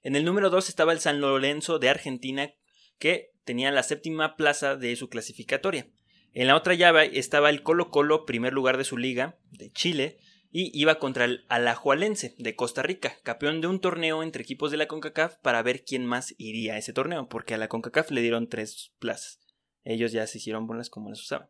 [0.03, 2.53] En el número 2 estaba el San Lorenzo de Argentina,
[2.97, 5.87] que tenía la séptima plaza de su clasificatoria.
[6.33, 10.19] En la otra llave estaba el Colo Colo, primer lugar de su liga, de Chile,
[10.49, 14.77] y iba contra el Alajualense de Costa Rica, campeón de un torneo entre equipos de
[14.77, 18.21] la CONCACAF para ver quién más iría a ese torneo, porque a la CONCACAF le
[18.21, 19.39] dieron tres plazas.
[19.83, 21.49] Ellos ya se hicieron buenas como las usaban.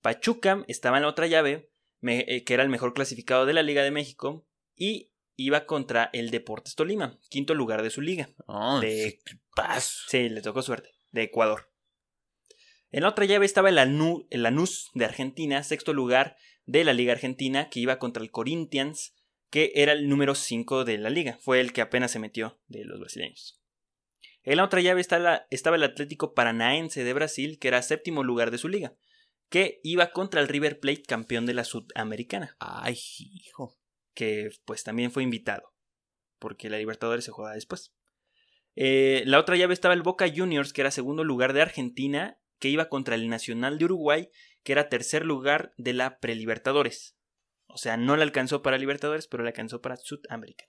[0.00, 3.62] Pachuca estaba en la otra llave, me- eh, que era el mejor clasificado de la
[3.62, 8.28] Liga de México, y iba contra el Deportes Tolima, quinto lugar de su liga.
[8.46, 9.20] Oh, De-.
[10.08, 11.70] Sí, le tocó suerte, de Ecuador.
[12.90, 16.92] En la otra llave estaba el, Anu- el Lanús de Argentina, sexto lugar de la
[16.92, 19.14] Liga Argentina, que iba contra el Corinthians,
[19.50, 21.38] que era el número 5 de la liga.
[21.40, 23.61] Fue el que apenas se metió de los brasileños.
[24.44, 28.50] En la otra llave la- estaba el Atlético Paranaense de Brasil, que era séptimo lugar
[28.50, 28.94] de su liga,
[29.48, 33.76] que iba contra el River Plate, campeón de la Sudamericana, Ay, hijo.
[34.14, 35.72] que pues también fue invitado,
[36.38, 37.92] porque la Libertadores se juega después.
[38.74, 42.68] Eh, la otra llave estaba el Boca Juniors, que era segundo lugar de Argentina, que
[42.68, 44.28] iba contra el Nacional de Uruguay,
[44.62, 47.16] que era tercer lugar de la Prelibertadores.
[47.66, 50.64] O sea, no le alcanzó para Libertadores, pero le alcanzó para Sudamérica.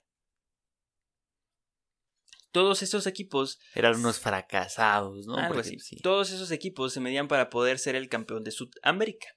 [2.53, 5.35] Todos esos equipos, Eran unos fracasados, ¿no?
[5.35, 5.97] algo Porque, así, sí.
[5.97, 9.27] todos esos equipos se medían para poder ser el campeón de Sudamérica.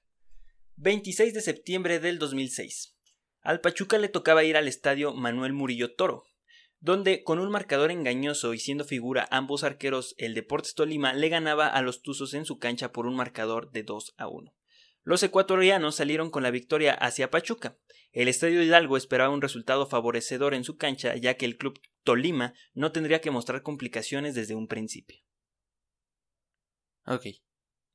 [0.77, 2.95] 26 de septiembre del 2006.
[3.41, 6.25] Al Pachuca le tocaba ir al estadio Manuel Murillo Toro,
[6.79, 11.67] donde con un marcador engañoso y siendo figura ambos arqueros, el Deportes Tolima le ganaba
[11.67, 14.53] a los Tuzos en su cancha por un marcador de 2 a 1.
[15.03, 17.79] Los ecuatorianos salieron con la victoria hacia Pachuca.
[18.11, 22.53] El Estadio Hidalgo esperaba un resultado favorecedor en su cancha, ya que el club Tolima
[22.73, 25.17] no tendría que mostrar complicaciones desde un principio.
[27.05, 27.25] Ok.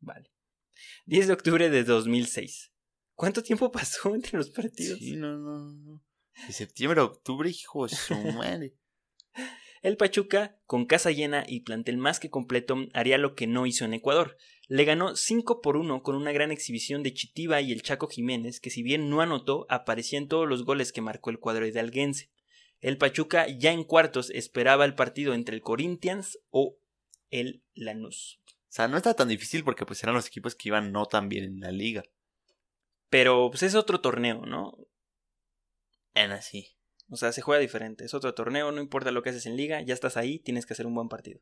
[0.01, 0.31] Vale.
[1.07, 2.75] 10 de octubre de 2006.
[3.15, 4.99] ¿Cuánto tiempo pasó entre los partidos?
[4.99, 6.05] Sí, no, no, no.
[6.47, 8.77] De septiembre a octubre, hijo de su madre.
[9.81, 13.87] El Pachuca, con casa llena y plantel más que completo, haría lo que no hizo
[13.87, 14.37] en Ecuador.
[14.69, 18.61] Le ganó 5 por 1 con una gran exhibición de Chitiba y el Chaco Jiménez,
[18.61, 22.31] que si bien no anotó, aparecía en todos los goles que marcó el cuadro hidalguense.
[22.83, 26.77] El Pachuca ya en cuartos esperaba el partido entre el Corinthians o
[27.31, 28.41] el Lanús.
[28.45, 31.29] O sea, no está tan difícil porque pues eran los equipos que iban no tan
[31.29, 32.03] bien en la liga.
[33.09, 34.77] Pero pues es otro torneo, ¿no?
[36.15, 36.77] En así.
[37.09, 38.05] O sea, se juega diferente.
[38.05, 40.73] Es otro torneo, no importa lo que haces en liga, ya estás ahí, tienes que
[40.73, 41.41] hacer un buen partido.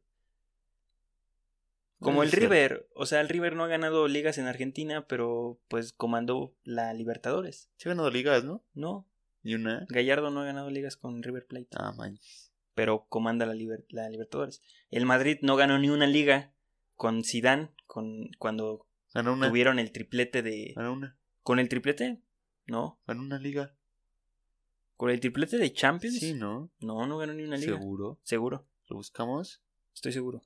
[2.00, 2.32] Como el.
[2.32, 6.92] River, o sea, el River no ha ganado ligas en Argentina, pero pues comandó la
[6.92, 7.70] Libertadores.
[7.76, 8.64] Se ha ganado ligas, ¿no?
[8.74, 9.06] No,
[9.44, 9.86] Una.
[9.88, 12.52] Gallardo no ha ganado ligas con River Plate, Ah, manches.
[12.74, 14.62] pero comanda la, Liber- la Libertadores.
[14.90, 16.52] El Madrid no ganó ni una liga
[16.96, 19.48] con Zidane, con cuando Ganó una.
[19.48, 21.16] tuvieron el triplete de Ganó una.
[21.42, 22.20] con el triplete,
[22.66, 23.74] no, Ganó una liga.
[24.96, 26.18] con el triplete de Champions.
[26.20, 26.70] Sí, ¿no?
[26.80, 27.78] No, no ganó ni una liga.
[27.78, 28.20] Seguro.
[28.22, 29.62] Seguro, ¿Lo buscamos?
[29.94, 30.42] estoy seguro.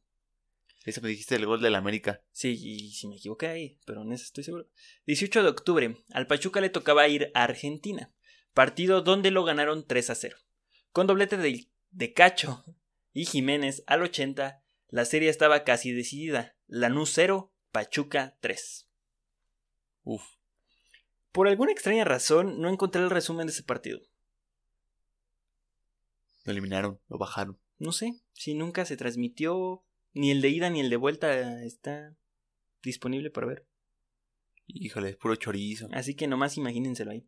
[0.84, 2.22] Eso me dijiste el gol del América.
[2.30, 4.68] Sí, y si me equivoqué ahí, pero en eso estoy seguro.
[5.06, 8.12] 18 de octubre, al Pachuca le tocaba ir a Argentina,
[8.54, 10.36] partido donde lo ganaron 3 a 0.
[10.92, 12.64] Con doblete de, de Cacho
[13.12, 16.56] y Jiménez al 80, la serie estaba casi decidida.
[16.66, 18.88] Lanús 0, Pachuca 3.
[20.04, 20.22] Uf.
[21.32, 24.00] Por alguna extraña razón, no encontré el resumen de ese partido.
[26.44, 27.58] Lo eliminaron, lo bajaron.
[27.78, 32.16] No sé si nunca se transmitió, ni el de ida ni el de vuelta está
[32.82, 33.66] disponible para ver.
[34.66, 35.88] Híjole, es puro chorizo.
[35.92, 37.26] Así que nomás imagínenselo ahí.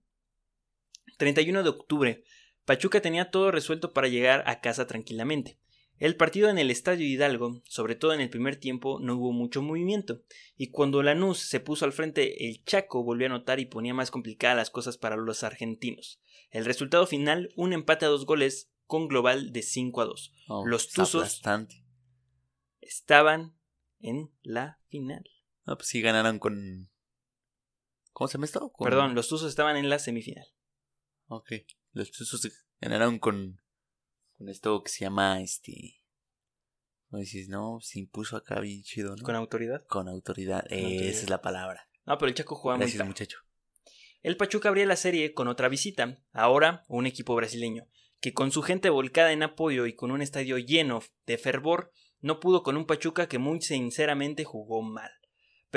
[1.19, 2.25] 31 de octubre.
[2.65, 5.59] Pachuca tenía todo resuelto para llegar a casa tranquilamente.
[5.99, 9.63] El partido en el Estadio Hidalgo, sobre todo en el primer tiempo, no hubo mucho
[9.63, 10.21] movimiento,
[10.55, 14.11] y cuando Lanús se puso al frente, el Chaco volvió a anotar y ponía más
[14.11, 16.21] complicadas las cosas para los argentinos.
[16.51, 20.33] El resultado final, un empate a dos goles con global de 5 a 2.
[20.49, 21.41] No, Los Tuzos-.
[22.81, 23.57] Estaban
[24.01, 25.25] en la final.
[25.65, 26.91] No, pues sí ganaron con.
[28.13, 28.71] ¿Cómo se esto?
[28.71, 30.47] Con- Perdón, los Tuzos estaban en la semifinal.
[31.29, 31.53] Ok.
[31.93, 32.49] Los Tuzos
[32.81, 33.61] ganaron con.
[34.39, 36.03] Con esto que se llama este.
[37.09, 37.49] ¿Cómo dices?
[37.49, 39.23] No, se impuso acá bien chido, ¿no?
[39.23, 39.85] Con autoridad.
[39.87, 40.65] Con autoridad.
[40.71, 41.09] Eh, autoridad.
[41.09, 41.89] Esa es la palabra.
[42.05, 43.07] No, pero el Chaco jugaba muy Gracias, feo.
[43.07, 43.39] muchacho.
[44.23, 47.87] El Pachuca abría la serie con otra visita, ahora un equipo brasileño,
[48.21, 52.41] que con su gente volcada en apoyo y con un estadio lleno de fervor, no
[52.41, 55.11] pudo con un Pachuca que muy sinceramente jugó mal.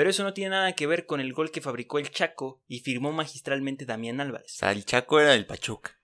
[0.00, 2.80] Pero eso no tiene nada que ver con el gol que fabricó el Chaco y
[2.80, 4.50] firmó magistralmente Damián O Álvarez.
[4.54, 6.00] sea, el Chaco era el Pachuca.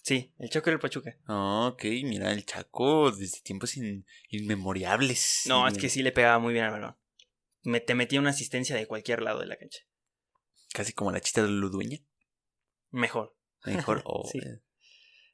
[0.00, 1.18] Sí, el Chaco era el Pachuca.
[1.26, 5.42] Ah, ok, mira, el Chaco desde tiempos in- inmemorables.
[5.44, 6.96] No, es que sí le pegaba muy bien al balón.
[7.64, 9.80] Me, te metía una asistencia de cualquier lado de la cancha.
[10.72, 11.98] Casi como la chita de Ludueña.
[12.92, 13.36] Mejor.
[13.66, 14.00] Mejor.
[14.06, 14.38] o Sí.
[14.38, 14.62] eh,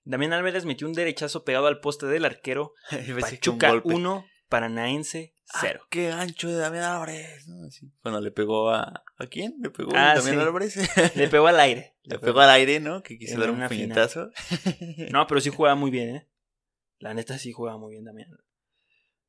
[0.02, 2.74] Damián Álvarez metió un derechazo pegado al poste del arquero.
[3.20, 3.94] Pachuca golpe.
[3.94, 5.80] 1, Paranaense Ah, 0.
[5.90, 7.48] qué ancho de Damián Álvarez.
[7.48, 7.66] ¿no?
[7.66, 7.90] Así.
[8.02, 9.02] Bueno, le pegó a.
[9.18, 9.56] ¿A quién?
[9.60, 10.40] Le pegó Ah, a Damián sí.
[10.40, 10.76] Álvarez.
[11.16, 11.96] Le pegó al aire.
[12.04, 13.02] Le pegó al aire, ¿no?
[13.02, 14.30] Que quiso dar un puñetazo.
[15.10, 16.28] No, pero sí jugaba muy bien, ¿eh?
[16.98, 18.28] La neta sí jugaba muy bien también.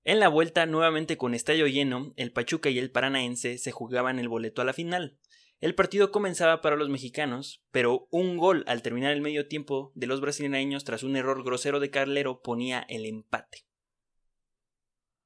[0.04, 4.30] En la vuelta, nuevamente con estadio lleno, el Pachuca y el Paranaense se jugaban el
[4.30, 5.18] boleto a la final.
[5.60, 10.08] El partido comenzaba para los mexicanos, pero un gol al terminar el medio tiempo de
[10.08, 13.66] los brasileños tras un error grosero de Carlero ponía el empate.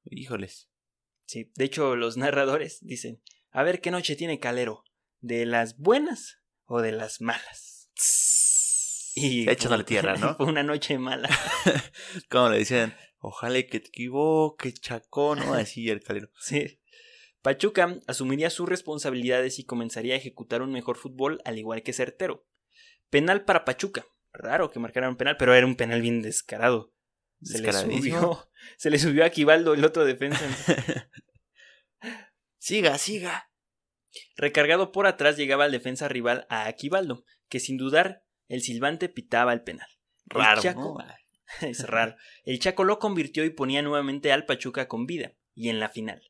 [0.04, 0.70] Híjoles.
[1.26, 4.84] Sí, de hecho los narradores dicen, a ver qué noche tiene Calero,
[5.20, 7.90] ¿de las buenas o de las malas?
[9.16, 10.36] Y Echándole tierra, ¿no?
[10.38, 11.30] Fue una noche mala.
[12.30, 15.54] Como le decían, ojalá que te equivoques, Chaco, ¿no?
[15.54, 16.30] Así el calero.
[16.40, 16.82] Sí.
[17.42, 22.46] Pachuca asumiría sus responsabilidades y comenzaría a ejecutar un mejor fútbol al igual que certero.
[23.10, 24.06] Penal para Pachuca.
[24.34, 26.95] Raro que marcaran un penal, pero era un penal bien descarado.
[27.46, 30.46] Se le subió, se le subió a Aquivaldo, el otro defensa.
[32.58, 33.52] siga, siga.
[34.36, 39.54] Recargado por atrás llegaba el defensa rival a Aquivaldo, que sin dudar el silbante pitaba
[39.54, 39.88] el penal.
[40.30, 41.06] El Raro, Chaco- ¿no?
[41.68, 42.16] es raro.
[42.44, 46.22] El Chaco lo convirtió y ponía nuevamente al Pachuca con vida, y en la final.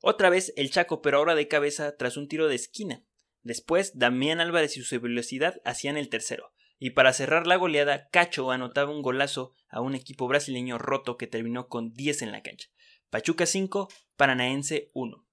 [0.00, 3.04] Otra vez el Chaco, pero ahora de cabeza tras un tiro de esquina.
[3.42, 6.53] Después, Damián Álvarez y su velocidad hacían el tercero.
[6.78, 11.26] Y para cerrar la goleada, Cacho anotaba un golazo a un equipo brasileño roto que
[11.26, 12.68] terminó con 10 en la cancha.
[13.10, 15.26] Pachuca 5, Paranaense 1.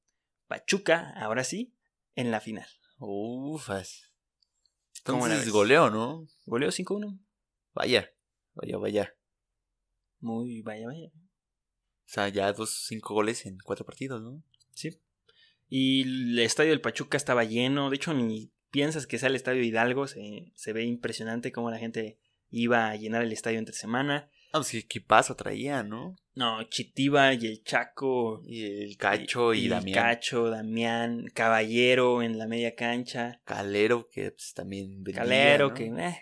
[0.48, 1.74] Pachuca, ahora sí,
[2.16, 2.68] en la final.
[2.98, 4.12] Ufas.
[5.04, 5.54] ¿Cómo la Entonces ves?
[5.54, 6.28] goleo, ¿no?
[6.46, 7.20] Goleó 5-1.
[7.74, 8.12] Vaya,
[8.54, 9.16] vaya, vaya.
[10.20, 11.08] Muy vaya, vaya.
[11.08, 14.44] O sea, ya dos, cinco goles en cuatro partidos, ¿no?
[14.74, 15.02] Sí.
[15.70, 17.89] Y el estadio del Pachuca estaba lleno.
[17.89, 20.07] De hecho, ni piensas que sea el estadio Hidalgo.
[20.07, 22.17] Se, se ve impresionante cómo la gente
[22.49, 24.30] iba a llenar el estadio entre semana.
[24.53, 26.17] Ah, pues qué paso traía, ¿no?
[26.34, 28.41] No, Chitiba y el Chaco.
[28.45, 29.93] Y el Cacho y, el Damián.
[29.95, 33.41] Cacho, Damián, Caballero en la media cancha.
[33.45, 35.74] Calero, que pues, también vendía, Calero, ¿no?
[35.74, 35.86] que.
[35.86, 36.17] eh,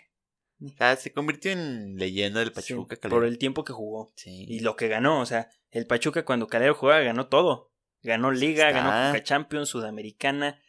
[0.64, 4.12] O sea, se convirtió en leyenda del Pachuca, sí, por el tiempo que jugó.
[4.14, 4.44] Sí.
[4.48, 5.20] Y lo que ganó.
[5.20, 7.72] O sea, el Pachuca cuando Calero juega ganó todo.
[8.02, 8.80] Ganó Liga, Está.
[8.82, 10.60] ganó Coca Champions, Sudamericana.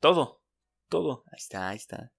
[0.00, 0.42] Todo.
[0.88, 1.24] Todo.
[1.26, 2.12] Ahí está, ahí está.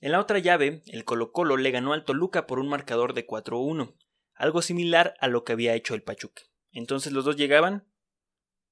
[0.00, 3.26] En la otra llave, el Colo Colo le ganó al Toluca por un marcador de
[3.26, 3.96] 4-1,
[4.34, 6.42] algo similar a lo que había hecho el Pachuca.
[6.70, 7.88] Entonces los dos llegaban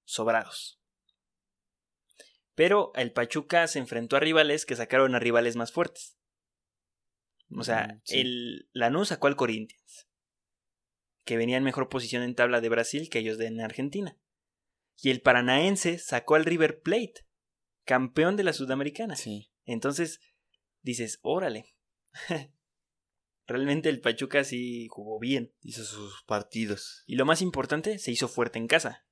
[0.04, 0.80] sobrados.
[2.54, 6.16] Pero el Pachuca se enfrentó a rivales que sacaron a rivales más fuertes.
[7.50, 8.20] O sea, Mm, sí.
[8.20, 10.08] el Lanús sacó al Corinthians,
[11.24, 14.16] que venía en mejor posición en tabla de Brasil que ellos de en Argentina.
[15.02, 17.25] Y el Paranaense sacó al River Plate,
[17.87, 19.16] campeón de la Sudamericana.
[19.16, 19.51] Sí.
[19.64, 20.20] Entonces
[20.82, 21.74] dices, órale.
[23.47, 25.55] Realmente el Pachuca sí jugó bien.
[25.62, 27.05] Hizo sus partidos.
[27.07, 29.07] Y lo más importante, se hizo fuerte en casa.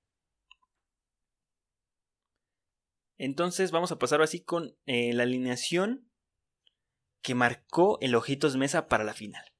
[3.16, 6.11] Entonces vamos a pasar así con eh, la alineación
[7.22, 9.53] que marcó el Ojitos Mesa para la final.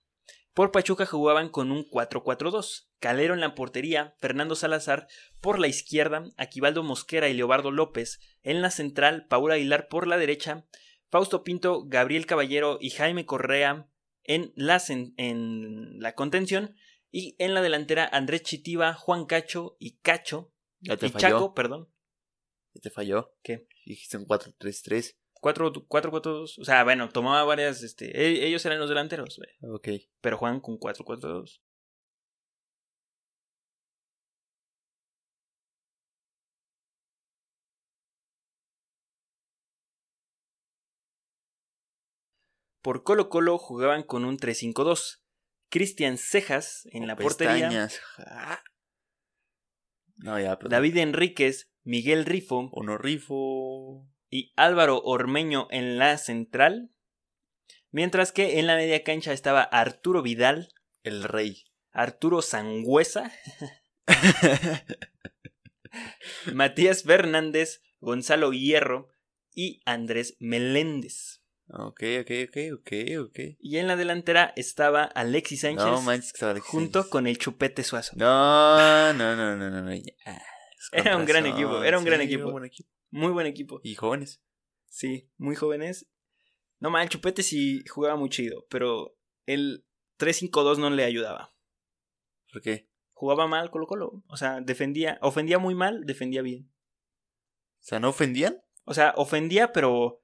[0.55, 2.87] Por Pachuca jugaban con un 4-4-2.
[3.01, 5.09] Calero en la portería, Fernando Salazar
[5.41, 10.17] por la izquierda, Aquivaldo Mosquera y Leobardo López en la central, Paul Aguilar por la
[10.17, 10.65] derecha,
[11.11, 13.89] Fausto Pinto, Gabriel Caballero y Jaime Correa
[14.23, 16.77] en la, en la contención
[17.11, 21.29] y en la delantera Andrés Chitiva, Juan Cacho y Cacho Ya te y falló.
[21.29, 21.89] Chaco, perdón.
[22.75, 23.35] Ya te falló.
[23.43, 23.67] ¿Qué?
[23.85, 25.17] Dijiste un 4-3-3.
[25.45, 26.59] 4-4-2.
[26.59, 27.83] O sea, bueno, tomaba varias.
[27.83, 29.89] Este, e- ellos eran los delanteros, güey, Ok.
[30.23, 31.61] pero juegan con 4-4-2.
[42.83, 45.23] Por Colo Colo jugaban con un 3-5-2.
[45.71, 47.69] Cristian Cejas en la portería.
[47.69, 48.01] Pestañas.
[48.19, 48.63] Ah.
[50.17, 50.57] No, ya.
[50.57, 54.07] David Enríquez, Miguel Rifo Honorrifo.
[54.35, 56.91] Y Álvaro Ormeño en la central.
[57.93, 60.75] Mientras que en la media cancha estaba Arturo Vidal,
[61.05, 61.63] El rey.
[61.93, 63.31] Arturo Sangüesa,
[66.53, 69.11] Matías Fernández, Gonzalo Hierro
[69.53, 71.41] y Andrés Meléndez.
[71.69, 73.39] ok, ok, ok, ok, ok.
[73.61, 78.17] Y en la delantera estaba Alexis Sánchez No Alexis junto con el Chupete Suazo.
[78.17, 79.83] No, no, no, no, no.
[79.83, 79.93] no.
[80.93, 82.51] Era un gran equipo, era un gran equipo.
[82.51, 82.91] buen equipo.
[83.11, 83.81] Muy buen equipo.
[83.83, 84.43] Y jóvenes.
[84.89, 86.09] Sí, muy jóvenes.
[86.81, 89.17] No mal, Chupete sí jugaba muy chido, pero
[89.47, 89.87] el
[90.19, 91.55] 3-5-2 no le ayudaba.
[92.53, 92.91] ¿Por qué?
[93.13, 94.23] Jugaba mal Colo Colo.
[94.29, 96.71] O sea, defendía, ofendía muy mal, defendía bien.
[97.81, 98.63] O sea, ¿no ofendían?
[98.85, 100.23] O sea, ofendía, pero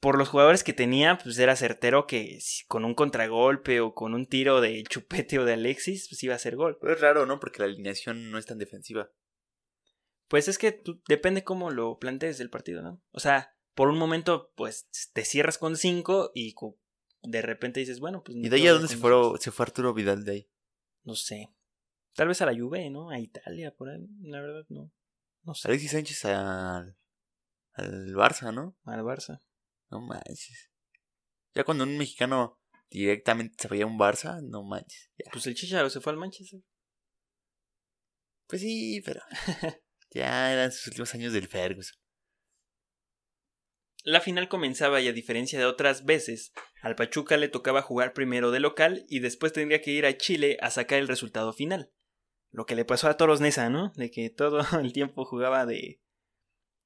[0.00, 4.26] por los jugadores que tenía, pues era certero que con un contragolpe o con un
[4.26, 6.76] tiro de Chupete o de Alexis, pues iba a ser gol.
[6.80, 7.38] Pero es raro, ¿no?
[7.38, 9.12] Porque la alineación no es tan defensiva.
[10.32, 13.02] Pues es que tú- depende cómo lo plantees el partido, ¿no?
[13.10, 16.80] O sea, por un momento, pues te cierras con 5 y cu-
[17.22, 18.38] de repente dices, bueno, pues...
[18.38, 20.50] ¿Y de ahí a dónde se, fueron, se fue Arturo Vidal de ahí?
[21.04, 21.54] No sé.
[22.14, 23.10] Tal vez a la Juve, ¿no?
[23.10, 24.08] A Italia, por ahí.
[24.22, 24.90] La verdad, no.
[25.42, 25.68] No sé.
[25.68, 26.96] Alexis Sánchez al,
[27.74, 28.74] al Barça, ¿no?
[28.84, 29.42] Al Barça.
[29.90, 30.70] No manches.
[31.54, 32.58] Ya cuando un mexicano
[32.88, 35.10] directamente se vaya a un Barça, no manches.
[35.18, 35.30] Ya.
[35.30, 36.62] Pues el Chicharo se fue al Manchester.
[38.46, 39.20] Pues sí, pero
[40.14, 41.96] ya eran sus últimos años del Ferguson.
[44.04, 48.50] La final comenzaba y a diferencia de otras veces, al Pachuca le tocaba jugar primero
[48.50, 51.92] de local y después tendría que ir a Chile a sacar el resultado final.
[52.50, 53.92] Lo que le pasó a Toros Nesa, ¿no?
[53.94, 56.00] De que todo el tiempo jugaba de,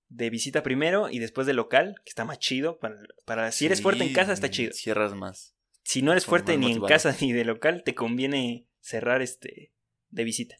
[0.08, 2.78] de visita primero y después de local, que está más chido.
[2.78, 4.72] Para, para si eres fuerte en casa, está chido.
[4.72, 5.56] Cierras más.
[5.82, 9.72] Si no eres fuerte ni en casa ni de local, te conviene cerrar este
[10.10, 10.56] de visita.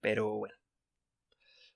[0.00, 0.61] Pero bueno.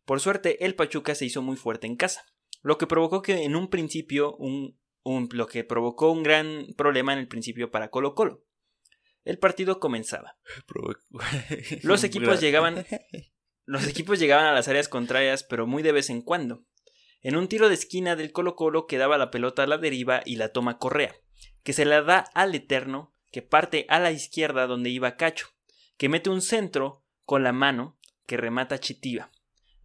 [0.06, 2.24] Por suerte, el Pachuca se hizo muy fuerte en casa,
[2.62, 7.12] lo que provocó que en un principio un, un- lo que provocó un gran problema
[7.12, 8.42] en el principio para Colo Colo.
[9.24, 10.38] El partido comenzaba.
[11.82, 12.86] Los equipos llegaban-
[13.64, 16.64] Los equipos llegaban a las áreas contrarias, pero muy de vez en cuando.
[17.20, 20.36] En un tiro de esquina del Colo Colo quedaba la pelota a la deriva y
[20.36, 21.16] la toma Correa,
[21.64, 25.48] que se la da al Eterno, que parte a la izquierda donde iba Cacho,
[25.96, 29.32] que mete un centro con la mano que remata Chitiva,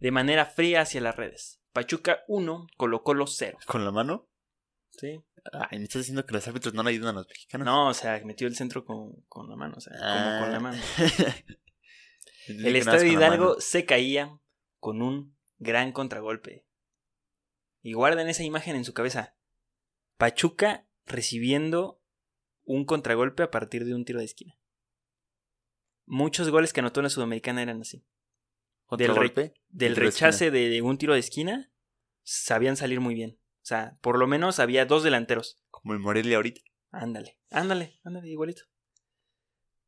[0.02, 1.60] de manera fría hacia las redes.
[1.72, 3.58] Pachuca 1, Colo Colo 0.
[3.66, 4.28] ¿Con la mano?
[4.90, 5.22] ¿Sí?
[5.52, 7.64] Ay, me estás diciendo que los árbitros no le ayudan a los mexicanos.
[7.64, 10.58] No, o sea, metió el centro con, con la mano, o sea, como con la
[10.60, 10.82] mano.
[12.48, 13.60] Entendí El estadio Hidalgo mano.
[13.60, 14.40] se caía
[14.80, 16.66] con un gran contragolpe.
[17.80, 19.36] Y guarden esa imagen en su cabeza.
[20.16, 22.02] Pachuca recibiendo
[22.64, 24.58] un contragolpe a partir de un tiro de esquina.
[26.06, 28.04] Muchos goles que anotó en la Sudamericana eran así.
[28.96, 31.72] Del re- rechace de un tiro de esquina,
[32.22, 33.38] sabían salir muy bien.
[33.62, 35.62] O sea, por lo menos había dos delanteros.
[35.70, 36.60] Como el Morelia ahorita.
[36.90, 38.62] Ándale, ándale, ándale, igualito.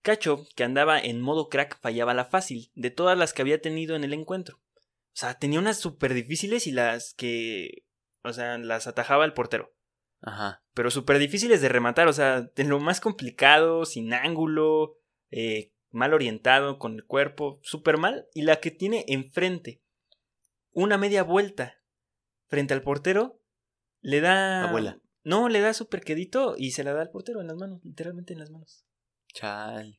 [0.03, 3.97] Cacho, que andaba en modo crack, fallaba la fácil, de todas las que había tenido
[3.97, 4.59] en el encuentro.
[4.59, 7.85] O sea, tenía unas súper difíciles y las que.
[8.23, 9.73] O sea, las atajaba el portero.
[10.27, 10.65] Ajá.
[10.73, 14.97] pero súper difíciles de rematar, o sea, de lo más complicado, sin ángulo,
[15.31, 19.83] eh, mal orientado con el cuerpo, súper mal, y la que tiene enfrente,
[20.73, 21.81] una media vuelta
[22.49, 23.41] frente al portero,
[24.01, 24.69] le da...
[24.69, 25.01] Abuela.
[25.23, 28.35] No, le da súper quedito y se la da al portero en las manos, literalmente
[28.35, 28.85] en las manos.
[29.33, 29.99] Chal.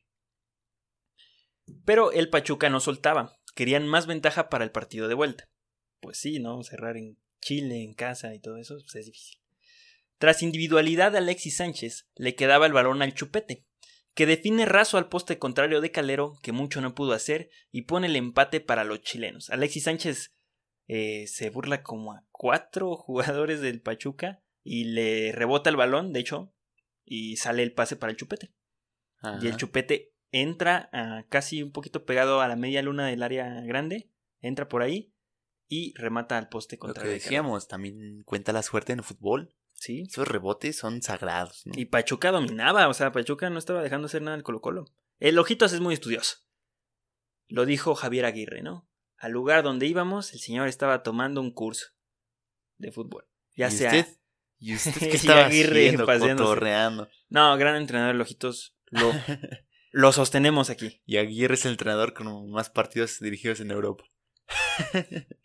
[1.84, 5.44] Pero el Pachuca no soltaba, querían más ventaja para el partido de vuelta.
[6.00, 6.62] Pues sí, ¿no?
[6.62, 9.38] Cerrar en Chile, en casa y todo eso, pues es difícil.
[10.18, 13.66] Tras individualidad de Alexis Sánchez, le quedaba el balón al chupete,
[14.16, 18.06] que define raso al poste contrario de Calero, que mucho no pudo hacer, y pone
[18.06, 19.50] el empate para los chilenos.
[19.50, 20.34] Alexis Sánchez
[20.88, 26.20] eh, se burla como a cuatro jugadores del Pachuca y le rebota el balón, de
[26.20, 26.54] hecho,
[27.04, 28.54] y sale el pase para el chupete.
[29.42, 30.88] Y el chupete entra
[31.28, 34.10] casi un poquito pegado a la media luna del área grande,
[34.40, 35.12] entra por ahí
[35.68, 39.54] y remata al poste Lo contra que decíamos, también cuenta la suerte en el fútbol.
[39.76, 40.04] Sí.
[40.08, 41.72] Esos rebotes son sagrados, ¿no?
[41.76, 44.86] Y Pachuca dominaba, o sea, Pachuca no estaba dejando hacer nada al Colo Colo.
[45.18, 46.38] El Ojitos es muy estudioso.
[47.48, 48.88] Lo dijo Javier Aguirre, ¿no?
[49.18, 51.86] Al lugar donde íbamos, el señor estaba tomando un curso
[52.78, 53.26] de fútbol.
[53.54, 53.90] Ya ¿Y sea.
[53.90, 54.18] usted?
[54.58, 56.56] ¿Y usted qué estaba Aguirre haciendo?
[57.28, 58.76] No, gran entrenador, el Ojitos.
[58.86, 59.12] Lo,
[59.92, 61.02] lo sostenemos aquí.
[61.06, 64.04] Y Aguirre es el entrenador con más partidos dirigidos en Europa.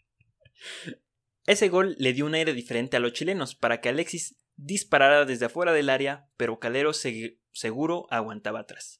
[1.45, 5.45] Ese gol le dio un aire diferente a los chilenos para que Alexis disparara desde
[5.45, 8.99] afuera del área, pero Calero seguro aguantaba atrás.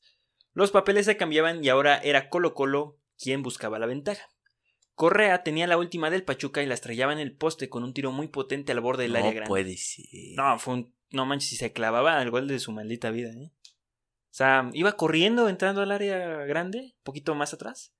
[0.54, 4.28] Los papeles se cambiaban y ahora era Colo Colo quien buscaba la ventaja.
[4.96, 8.12] Correa tenía la última del Pachuca y la estrellaba en el poste con un tiro
[8.12, 9.48] muy potente al borde del área no grande.
[9.48, 10.06] puede ser.
[10.36, 10.96] No, fue un.
[11.12, 13.52] No manches, si se clavaba el gol de su maldita vida, ¿eh?
[14.32, 17.94] O sea, iba corriendo, entrando al área grande, poquito más atrás.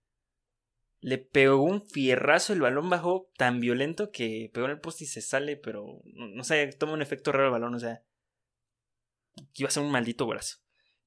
[1.02, 5.08] Le pegó un fierrazo, el balón bajó tan violento que pegó en el poste y
[5.08, 8.04] se sale, pero no, no sé, toma un efecto raro el balón, o sea.
[9.56, 10.58] Iba a ser un maldito brazo.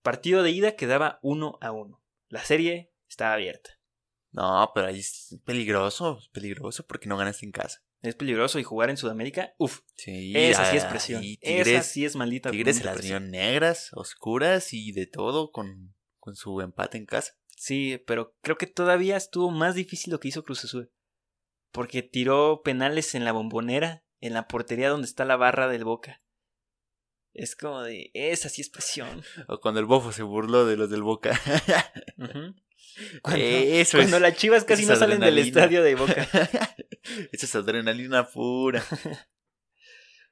[0.03, 2.03] Partido de ida quedaba uno a uno.
[2.29, 3.71] La serie estaba abierta.
[4.33, 7.85] No, pero ahí es peligroso, es peligroso porque no ganaste en casa.
[8.03, 11.23] Es peligroso y jugar en Sudamérica, uff, Sí, esa sí es presión.
[11.41, 12.51] esa sí es maldita.
[12.51, 17.39] Tigres se las vieron negras, oscuras y de todo con, con su empate en casa.
[17.57, 20.91] Sí, pero creo que todavía estuvo más difícil lo que hizo Cruz Azul.
[21.73, 26.23] Porque tiró penales en la bombonera, en la portería donde está la barra del Boca.
[27.33, 29.23] Es como de, esa sí es presión.
[29.49, 31.41] O cuando el bofo se burló de los del Boca.
[33.23, 36.29] Cuando, Eso cuando es- las chivas casi no salen del estadio de Boca.
[37.33, 38.85] Eso es adrenalina pura.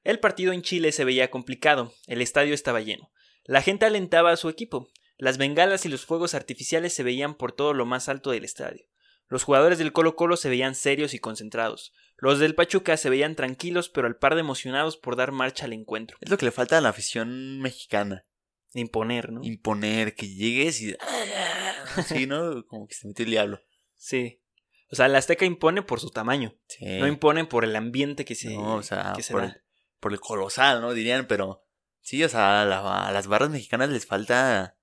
[0.05, 3.11] El partido en Chile se veía complicado, el estadio estaba lleno.
[3.45, 4.89] La gente alentaba a su equipo.
[5.23, 8.85] Las bengalas y los fuegos artificiales se veían por todo lo más alto del estadio.
[9.29, 11.93] Los jugadores del Colo Colo se veían serios y concentrados.
[12.17, 15.75] Los del Pachuca se veían tranquilos pero al par de emocionados por dar marcha al
[15.75, 16.19] encuentro.
[16.21, 18.27] Es lo que le falta a la afición mexicana.
[18.75, 19.41] Imponer, ¿no?
[19.45, 20.97] Imponer, que llegues y...
[22.09, 22.67] Sí, ¿no?
[22.67, 23.61] Como que se metió el diablo.
[23.97, 24.43] Sí.
[24.91, 26.57] O sea, la Azteca impone por su tamaño.
[26.67, 26.85] Sí.
[26.85, 29.49] No impone por el ambiente que se, No, o sea, que se por da.
[29.49, 29.63] el,
[30.01, 30.93] por el colosal, ¿no?
[30.95, 31.65] Dirían, pero
[32.01, 34.77] sí, o sea, a, la- a las barras mexicanas les falta,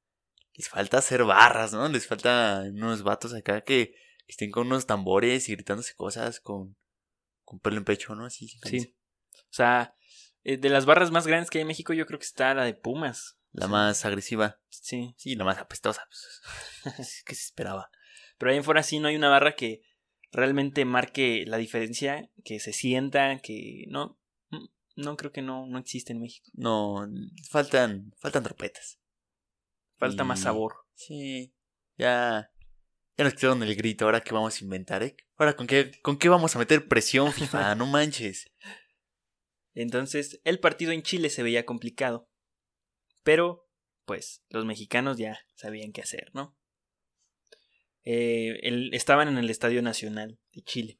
[0.59, 1.87] les falta hacer barras, ¿no?
[1.87, 3.95] Les falta unos vatos acá que, que
[4.27, 6.75] estén con unos tambores y gritándose cosas con,
[7.45, 8.25] con pelo en pecho, ¿no?
[8.25, 8.49] Así.
[8.65, 8.93] Sí.
[9.35, 9.95] O sea,
[10.43, 12.65] eh, de las barras más grandes que hay en México, yo creo que está la
[12.65, 13.37] de Pumas.
[13.53, 13.71] La Sí.
[13.71, 14.59] más agresiva.
[14.69, 15.15] Sí.
[15.17, 16.05] Sí, la más apestosa.
[16.83, 17.89] Pues, ¿Qué se esperaba?
[18.37, 19.81] Pero ahí en fuera sí no hay una barra que
[20.31, 24.19] realmente marque la diferencia, que se sienta, que no.
[24.49, 24.65] mm,
[24.97, 26.49] No creo que no, no existe en México.
[26.53, 27.07] No,
[27.49, 28.98] faltan, faltan trompetas.
[29.99, 30.75] Falta más sabor.
[30.95, 31.53] Sí,
[31.97, 32.51] ya.
[33.17, 34.05] Ya nos quedaron el grito.
[34.05, 35.15] Ahora qué vamos a inventar, ¿eh?
[35.37, 37.75] Ahora con qué, con qué vamos a meter presión, FIFA.
[37.75, 38.49] no manches.
[39.73, 42.29] Entonces, el partido en Chile se veía complicado.
[43.23, 43.69] Pero,
[44.05, 46.57] pues, los mexicanos ya sabían qué hacer, ¿no?
[48.03, 50.99] Eh, el- estaban en el Estadio Nacional de Chile.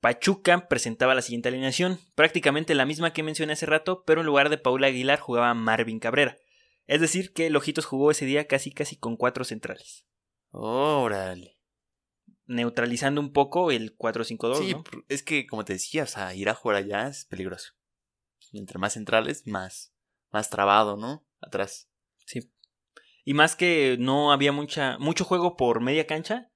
[0.00, 4.48] Pachuca presentaba la siguiente alineación, prácticamente la misma que mencioné hace rato, pero en lugar
[4.48, 6.36] de Paula Aguilar jugaba Marvin Cabrera.
[6.86, 10.06] Es decir, que el Ojitos jugó ese día casi casi con cuatro centrales,
[10.50, 11.58] Órale.
[12.46, 14.74] neutralizando un poco el 4-5-2, Sí,
[15.08, 17.72] es que como te decía, o sea, ir a jugar allá es peligroso.
[18.52, 19.92] Entre más centrales, más,
[20.30, 21.26] más trabado, ¿no?
[21.40, 21.90] Atrás.
[22.24, 22.52] Sí.
[23.24, 26.52] Y más que no había mucha, mucho juego por media cancha.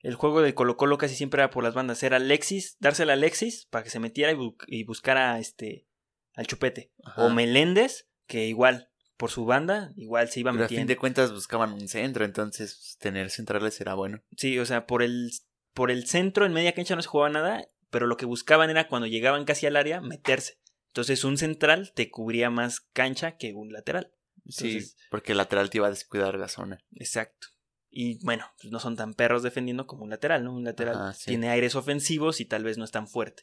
[0.00, 2.02] El juego de Colo Colo casi siempre era por las bandas.
[2.02, 5.86] Era Alexis, dársela a Alexis para que se metiera y, bu- y buscara este,
[6.34, 6.92] al chupete.
[7.04, 7.22] Ajá.
[7.26, 8.89] O Meléndez, que igual,
[9.20, 10.92] por su banda, igual se iba Pero a fin metiendo.
[10.92, 14.22] de cuentas buscaban un centro, entonces pues, tener centrales era bueno.
[14.34, 15.30] Sí, o sea, por el,
[15.74, 18.88] por el centro, en media cancha no se jugaba nada, pero lo que buscaban era
[18.88, 20.58] cuando llegaban casi al área, meterse.
[20.86, 24.10] Entonces un central te cubría más cancha que un lateral.
[24.48, 26.82] Sí, porque el lateral te iba a descuidar la zona.
[26.94, 27.48] Exacto.
[27.90, 30.54] Y bueno, pues no son tan perros defendiendo como un lateral, ¿no?
[30.54, 31.26] Un lateral Ajá, sí.
[31.26, 33.42] tiene aires ofensivos y tal vez no es tan fuerte.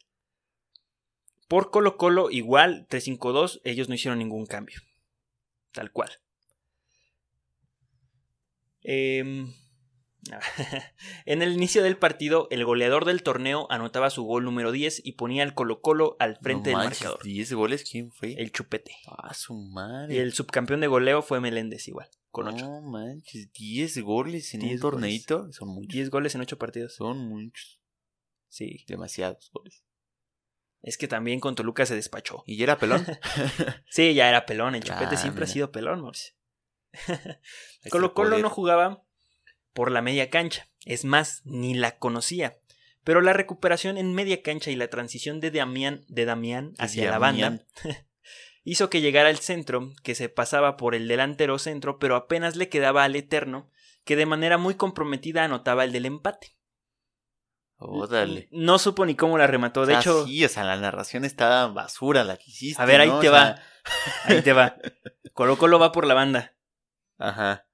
[1.48, 4.82] Por Colo Colo, igual, 3-5-2, ellos no hicieron ningún cambio.
[5.78, 6.10] Tal cual.
[8.82, 9.54] Em,
[11.28, 15.12] en el inicio del partido, el goleador del torneo anotaba su gol número 10 y
[15.12, 17.24] ponía al Colo Colo al frente No del manches, marcador.
[17.24, 18.34] 10 goles, ¿quién fue?
[18.34, 18.96] El chupete.
[19.06, 20.16] Ah, su madre.
[20.16, 22.66] Y el subcampeón de goleo fue Meléndez igual, con 8.
[22.66, 25.54] No manches, 10 goles en 10 un torneito.
[25.54, 25.94] Son muchos.
[25.94, 26.96] 10 goles en 8 partidos.
[26.96, 27.80] Son muchos.
[28.50, 28.84] Sí.
[28.88, 29.84] Demasiados goles.
[30.88, 32.46] Es que también con Toluca se despachó.
[32.46, 33.06] ¿Y ya era pelón?
[33.90, 34.74] Sí, ya era pelón.
[34.74, 36.34] El Chupete Ah, siempre ha sido pelón, Mauricio.
[37.04, 39.04] Este Colo Colo no jugaba
[39.74, 40.70] por la media cancha.
[40.86, 42.60] Es más, ni la conocía.
[43.04, 47.20] Pero la recuperación en media cancha y la transición de Damián, de Damián hacia la
[47.20, 47.66] banda
[48.64, 52.70] hizo que llegara el centro, que se pasaba por el delantero centro, pero apenas le
[52.70, 53.70] quedaba al Eterno,
[54.06, 56.57] que de manera muy comprometida anotaba el del empate.
[58.52, 59.86] No supo ni cómo la remató.
[59.86, 62.82] De Ah, hecho, sí, o sea, la narración está basura la que hiciste.
[62.82, 63.20] a ver, ahí ¿no?
[63.20, 63.56] te O va.
[64.26, 64.76] Ahí te va.
[65.34, 66.56] Colo Colo va por la banda.
[67.18, 67.68] Ajá.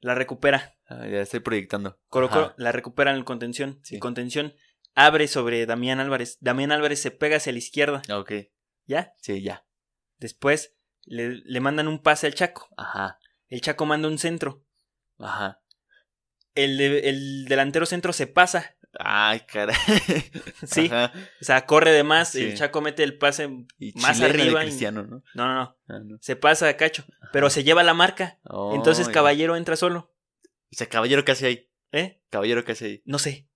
[0.00, 0.76] La recupera.
[0.86, 1.98] Ah, ya estoy proyectando.
[2.08, 2.54] Colo Ajá.
[2.58, 3.80] La recupera en el contención.
[3.82, 3.94] Sí.
[3.96, 4.54] El contención
[4.94, 6.36] abre sobre Damián Álvarez.
[6.40, 8.02] Damián Álvarez se pega hacia la izquierda.
[8.08, 8.32] Ah, Ok.
[8.86, 9.12] ¿Ya?
[9.20, 9.66] Sí, ya.
[10.18, 12.68] Después le, le mandan un pase al Chaco.
[12.76, 13.18] Ajá.
[13.48, 14.64] El Chaco manda un centro.
[15.18, 15.60] Ajá.
[16.54, 18.76] El, de- el delantero centro se pasa.
[18.98, 19.76] Ay, caray.
[20.66, 20.86] Sí.
[20.86, 21.12] Ajá.
[21.40, 22.32] O sea, corre de más.
[22.32, 22.42] Sí.
[22.42, 24.62] El Chaco mete el pase Y más de arriba.
[24.62, 25.22] Cristiano, ¿no?
[25.34, 25.76] No, no, no.
[25.88, 26.18] Ah, no.
[26.20, 27.04] Se pasa a Cacho.
[27.32, 28.38] Pero se lleva la marca.
[28.44, 29.12] Oh, Entonces ya.
[29.12, 30.14] Caballero entra solo.
[30.70, 31.70] O sea, caballero, ¿qué hace ahí?
[31.92, 32.20] ¿Eh?
[32.30, 33.02] Caballero, ¿qué hace ahí?
[33.04, 33.48] No sé.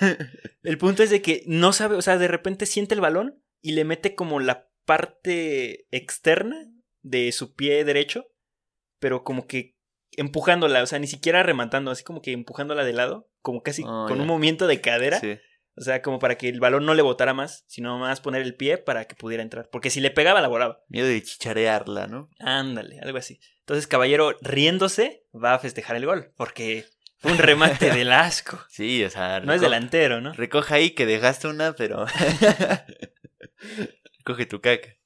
[0.62, 3.72] el punto es de que no sabe, o sea, de repente siente el balón y
[3.72, 6.70] le mete como la parte externa
[7.02, 8.26] de su pie derecho,
[8.98, 9.76] pero como que
[10.12, 14.06] empujándola, o sea, ni siquiera rematando, así como que empujándola de lado, como casi Oh,
[14.08, 15.38] con un movimiento de cadera, Sí.
[15.76, 18.54] o sea, como para que el balón no le botara más, sino más poner el
[18.54, 20.82] pie para que pudiera entrar, porque si le pegaba la volaba.
[20.88, 22.30] Miedo de chicharearla, ¿no?
[22.40, 23.40] Ándale, algo así.
[23.60, 26.86] Entonces, Caballero, riéndose, va a festejar el gol, porque
[27.18, 28.58] fue un remate del asco.
[28.70, 29.40] Sí, o sea.
[29.40, 30.32] No es delantero, ¿no?
[30.32, 32.06] Recoja ahí que dejaste una, pero.
[34.24, 34.96] Coge tu caca.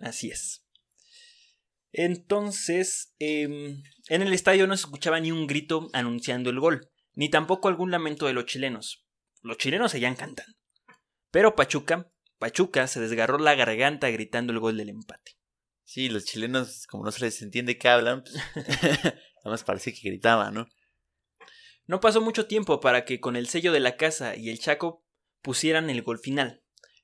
[0.00, 0.64] Así es.
[1.92, 6.89] Entonces, em, en el estadio no se escuchaba ni un grito anunciando el gol,
[7.20, 9.04] ni tampoco algún lamento de los chilenos.
[9.42, 10.56] Los chilenos seguían cantando.
[11.30, 15.32] Pero Pachuca, Pachuca se desgarró la garganta gritando el gol del empate.
[15.84, 18.36] Sí, los chilenos, como no se les entiende qué hablan, pues.
[19.04, 20.66] Nada más parece que gritaban, ¿no?
[21.84, 25.04] No pasó mucho tiempo para que con el sello de la casa y el Chaco
[25.42, 26.62] pusieran el gol final.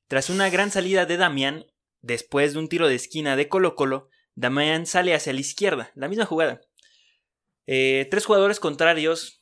[0.09, 1.67] Tras una gran salida de Damián,
[2.01, 6.09] después de un tiro de esquina de Colo Colo, Damián sale hacia la izquierda, la
[6.09, 6.63] misma jugada.
[7.67, 9.36] Eh, tres jugadores contrarios.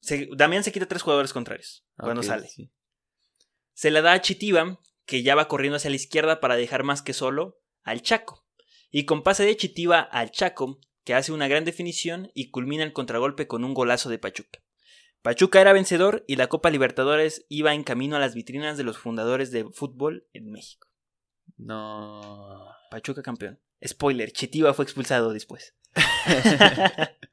[0.00, 2.48] Se- Damián se quita tres jugadores contrarios cuando sale.
[2.48, 2.70] sí.
[3.72, 7.00] Se la da a Chitiba, que ya va corriendo hacia la izquierda para dejar más
[7.02, 8.46] que solo al Chaco.
[8.90, 12.92] Y con pase de Chitiba al Chaco, que hace una gran definición y culmina el
[12.92, 14.60] contragolpe con un golazo de Pachuca.
[15.22, 18.98] Pachuca era vencedor y la Copa Libertadores iba en camino a las vitrinas de los
[18.98, 20.88] fundadores de fútbol en México.
[21.56, 22.66] No.
[22.90, 23.60] Pachuca campeón.
[23.86, 25.74] Spoiler, Chitiba fue expulsado después.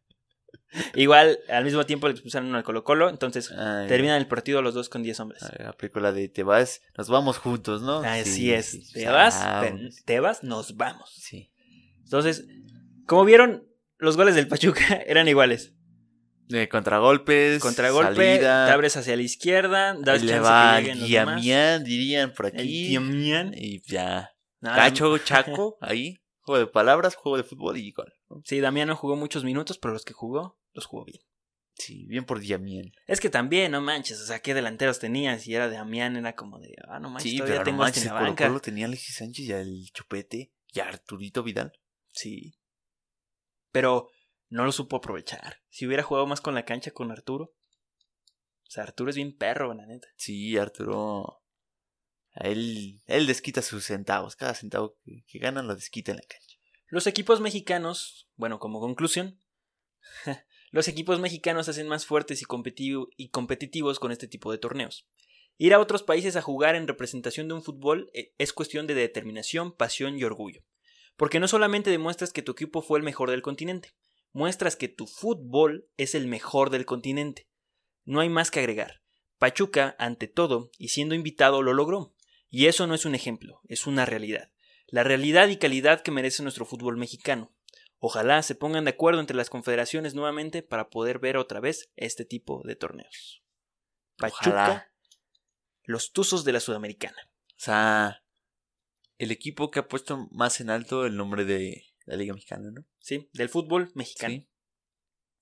[0.96, 4.74] Igual, al mismo tiempo le expulsaron al Colo Colo, entonces Ay, terminan el partido los
[4.74, 5.42] dos con 10 hombres.
[5.60, 8.00] La película de Te vas, nos vamos juntos, ¿no?
[8.00, 8.66] Así Sí, es.
[8.72, 9.96] sí, te vas, te, vamos.
[10.06, 11.14] te vas, nos vamos.
[11.16, 11.52] Sí.
[12.04, 12.46] Entonces,
[13.06, 13.68] como vieron,
[13.98, 15.74] los goles del Pachuca eran iguales.
[16.48, 17.62] De contragolpes.
[17.62, 20.94] Contragolpe, salida, te abres hacia la izquierda, das le va que
[21.84, 22.88] dirían por aquí.
[22.88, 23.52] Diamián.
[23.54, 24.32] Y ya.
[24.62, 26.20] Nada, Cacho, Chaco, ahí.
[26.40, 28.14] Juego de palabras, juego de fútbol y gol.
[28.46, 31.20] Sí, Damián no jugó muchos minutos, pero los que jugó, los jugó bien.
[31.74, 32.92] Sí, bien por Diamián.
[33.06, 35.46] Es que también, no manches, o sea, ¿qué delanteros tenías?
[35.48, 37.84] Y era de Damián, era como de, ah, no manches, Sí, todavía pero tengo no
[37.84, 38.48] hasta manches, en la Colo banca.
[38.48, 41.74] Colo tenía a Alexis Sánchez y al Chupete y a Arturito Vidal.
[42.14, 42.56] Sí.
[43.72, 44.10] Pero
[44.50, 45.58] no lo supo aprovechar.
[45.70, 47.54] Si hubiera jugado más con la cancha con Arturo.
[48.64, 50.08] O sea, Arturo es bien perro, la neta.
[50.16, 51.44] Sí, Arturo.
[52.34, 54.36] A él, él desquita sus centavos.
[54.36, 56.58] Cada centavo que, que gana lo desquita en la cancha.
[56.88, 59.42] Los equipos mexicanos, bueno, como conclusión,
[60.78, 62.46] los equipos mexicanos hacen más fuertes y,
[63.18, 65.08] y competitivos con este tipo de torneos.
[65.58, 68.94] Ir a otros países a jugar en representación de un fútbol eh, es cuestión de
[68.94, 70.62] determinación, pasión y orgullo.
[71.16, 73.96] Porque no solamente demuestras que tu equipo fue el mejor del continente,
[74.34, 77.48] muestras que tu fútbol es el mejor del continente.
[78.06, 79.02] No hay más que agregar.
[79.40, 82.14] Pachuca, ante todo, y siendo invitado, lo logró.
[82.52, 84.52] Y eso no es un ejemplo, es una realidad.
[84.86, 87.52] la realidad y calidad que merece nuestro fútbol mexicano.
[88.00, 92.26] Ojalá se pongan de acuerdo entre las confederaciones nuevamente para poder ver otra vez este
[92.26, 93.44] tipo de torneos.
[94.18, 94.92] Pachuca, Ojalá.
[95.84, 97.18] los Tuzos de la Sudamericana.
[97.50, 98.24] O sea,
[99.18, 102.86] el equipo que ha puesto más en alto el nombre de la Liga Mexicana, ¿no?
[103.00, 103.30] ¿Sí?
[103.34, 104.36] Del fútbol mexicano.
[104.36, 104.50] Sí.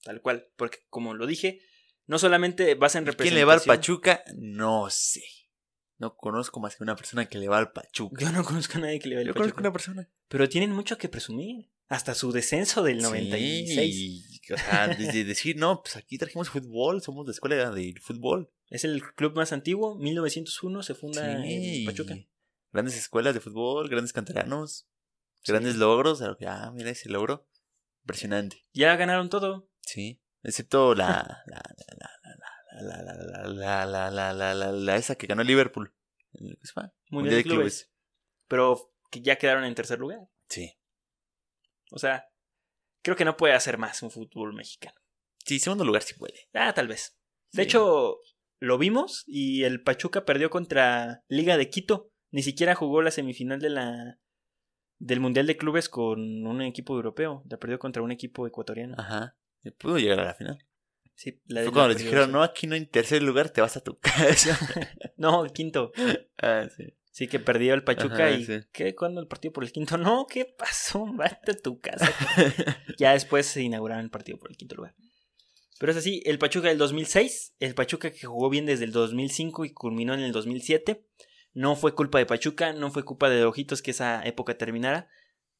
[0.03, 0.49] Tal cual.
[0.55, 1.59] Porque, como lo dije,
[2.05, 3.29] no solamente vas en ¿Y representación.
[3.33, 4.23] ¿Quién le va al Pachuca?
[4.35, 5.23] No sé.
[5.97, 8.21] No conozco más que una persona que le va al Pachuca.
[8.23, 9.61] Yo no conozco a nadie que le Yo al conozco Pachuca.
[9.61, 10.09] una persona.
[10.27, 11.69] Pero tienen mucho que presumir.
[11.87, 13.95] Hasta su descenso del 96.
[13.95, 18.51] Sí, o sea, desde decir, no, pues aquí trajimos fútbol, somos la escuela del fútbol.
[18.69, 19.95] Es el club más antiguo.
[19.97, 22.15] 1901 se funda Sí, en Pachuca.
[22.71, 24.87] Grandes escuelas de fútbol, grandes canteranos,
[25.43, 25.51] Sí.
[25.51, 26.21] grandes logros.
[26.21, 27.47] Ah, mira ese logro.
[28.03, 28.65] Impresionante.
[28.73, 29.69] Ya ganaron todo.
[29.81, 30.21] Sí.
[30.43, 31.43] Excepto la.
[31.45, 31.61] La.
[31.99, 32.09] La.
[32.81, 33.01] La.
[33.03, 33.03] La.
[33.03, 33.85] La.
[33.85, 33.85] La.
[33.85, 34.11] La.
[34.11, 34.33] La.
[34.33, 34.53] La.
[34.53, 34.71] La.
[34.71, 34.95] La.
[34.95, 35.93] Esa que ganó Liverpool.
[37.09, 37.91] Mundial de clubes.
[38.47, 40.19] Pero que ya quedaron en tercer lugar.
[40.49, 40.73] Sí.
[41.91, 42.25] O sea,
[43.03, 44.95] creo que no puede hacer más un fútbol mexicano.
[45.45, 46.47] Sí, segundo lugar sí puede.
[46.53, 47.17] Ah, tal vez.
[47.51, 47.67] De Sí.
[47.67, 48.17] hecho,
[48.59, 52.11] lo vimos y el Pachuca perdió contra Liga de Quito.
[52.31, 54.19] Ni siquiera jugó la semifinal de la
[54.97, 57.43] del Mundial de Clubes con un equipo europeo.
[57.49, 58.95] La perdió contra un equipo ecuatoriano.
[58.97, 59.37] Ajá.
[59.77, 60.57] Pudo llegar a la final.
[61.15, 63.81] Sí, la- Fue cuando les dijeron, no, aquí no en tercer lugar, te vas a
[63.83, 64.57] tu casa.
[65.17, 65.91] No, quinto.
[66.41, 66.93] ah, sí.
[67.15, 68.59] Sí, que perdió el Pachuca Ajá, y sí.
[68.73, 68.93] ¿qué?
[68.93, 69.97] ¿Cuándo el partido por el quinto?
[69.97, 71.05] No, ¿qué pasó?
[71.17, 72.11] Vete a tu casa.
[72.97, 74.93] ya después se inauguraron el partido por el quinto lugar.
[75.79, 79.63] Pero es así, el Pachuca del 2006, el Pachuca que jugó bien desde el 2005
[79.63, 81.07] y culminó en el 2007,
[81.53, 85.07] no fue culpa de Pachuca, no fue culpa de Ojitos que esa época terminara.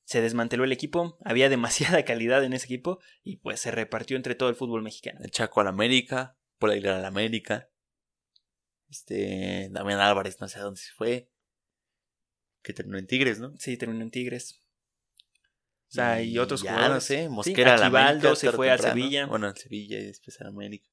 [0.04, 4.36] Se desmanteló el equipo, había demasiada calidad en ese equipo y pues se repartió entre
[4.36, 5.22] todo el fútbol mexicano.
[5.24, 7.70] El Chaco al América, Paul Aguilar al América.
[8.90, 11.30] Este, Damián Álvarez, no sé a dónde se fue.
[12.66, 13.56] Que terminó en Tigres, ¿no?
[13.60, 14.64] Sí, terminó en Tigres.
[15.90, 16.96] O sea, y, otros ya, jugadores.
[16.96, 18.36] no sé, Mosquera América.
[18.36, 18.78] se fue a.
[18.80, 19.28] Sevilla.
[19.28, 20.90] Bueno, al Sevilla y después al América.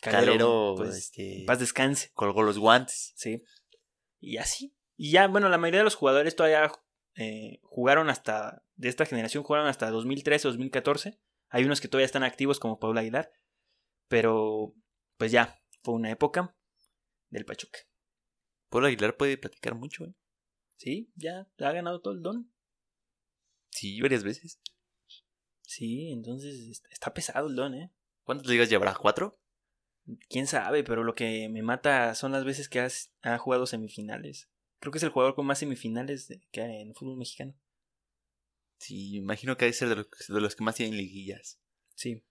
[0.00, 2.10] Calero, Calero, pues, este, paz descanse.
[2.14, 3.12] colgó los guantes.
[3.16, 3.44] Sí.
[4.18, 4.74] Y así.
[4.96, 6.72] Y ya, bueno, la mayoría de los jugadores todavía
[7.16, 11.20] eh, jugaron hasta, de esta generación jugaron hasta 2013, 2014.
[11.50, 13.30] Hay unos que todavía están activos como Paula Aguilar.
[14.08, 14.74] Pero,
[15.18, 16.56] pues ya, fue una época
[17.28, 17.80] del Pachuca.
[18.70, 20.14] Paul Aguilar puede platicar mucho, ¿eh?
[20.80, 22.50] Sí, ya ha ganado todo el don.
[23.68, 24.58] Sí, varias veces.
[25.60, 27.92] Sí, entonces est- está pesado el don, ¿eh?
[28.24, 28.94] ¿Cuántas ligas llevará?
[28.94, 29.38] ¿Cuatro?
[30.30, 34.48] Quién sabe, pero lo que me mata son las veces que has, ha jugado semifinales.
[34.78, 37.54] Creo que es el jugador con más semifinales que hay en el fútbol mexicano.
[38.78, 41.60] Sí, imagino que ha de ser de los, de los que más tienen liguillas.
[41.94, 42.24] Sí.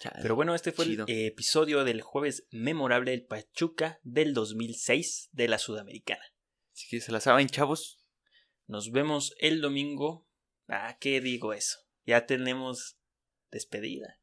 [0.00, 0.20] Chale.
[0.22, 1.04] Pero bueno, este fue Chido.
[1.06, 6.24] el eh, episodio del jueves memorable del Pachuca del 2006 de la Sudamericana.
[6.76, 8.06] Así que se la saben, chavos.
[8.66, 10.28] Nos vemos el domingo.
[10.68, 11.78] Ah, ¿qué digo eso?
[12.04, 12.98] Ya tenemos
[13.50, 14.20] despedida.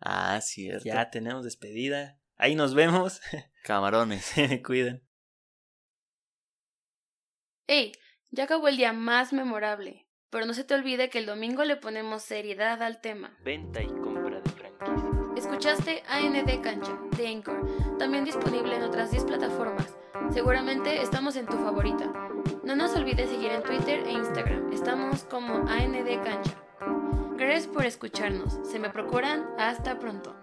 [0.00, 0.84] Ah, cierto.
[0.84, 2.20] Ya tenemos despedida.
[2.36, 3.22] Ahí nos vemos.
[3.64, 4.22] Camarones.
[4.34, 5.02] Se me cuidan.
[7.66, 7.92] ¡Ey!
[8.30, 10.06] Ya acabó el día más memorable.
[10.28, 13.38] Pero no se te olvide que el domingo le ponemos seriedad al tema.
[13.42, 15.08] Venta y compra de franquicias.
[15.38, 19.97] Escuchaste AND Cancha, de Anchor, también disponible en otras 10 plataformas.
[20.30, 22.12] Seguramente estamos en tu favorita.
[22.64, 26.54] No nos olvides seguir en Twitter e Instagram, estamos como AND Cancha.
[27.36, 30.34] Gracias por escucharnos, se me procuran, hasta pronto.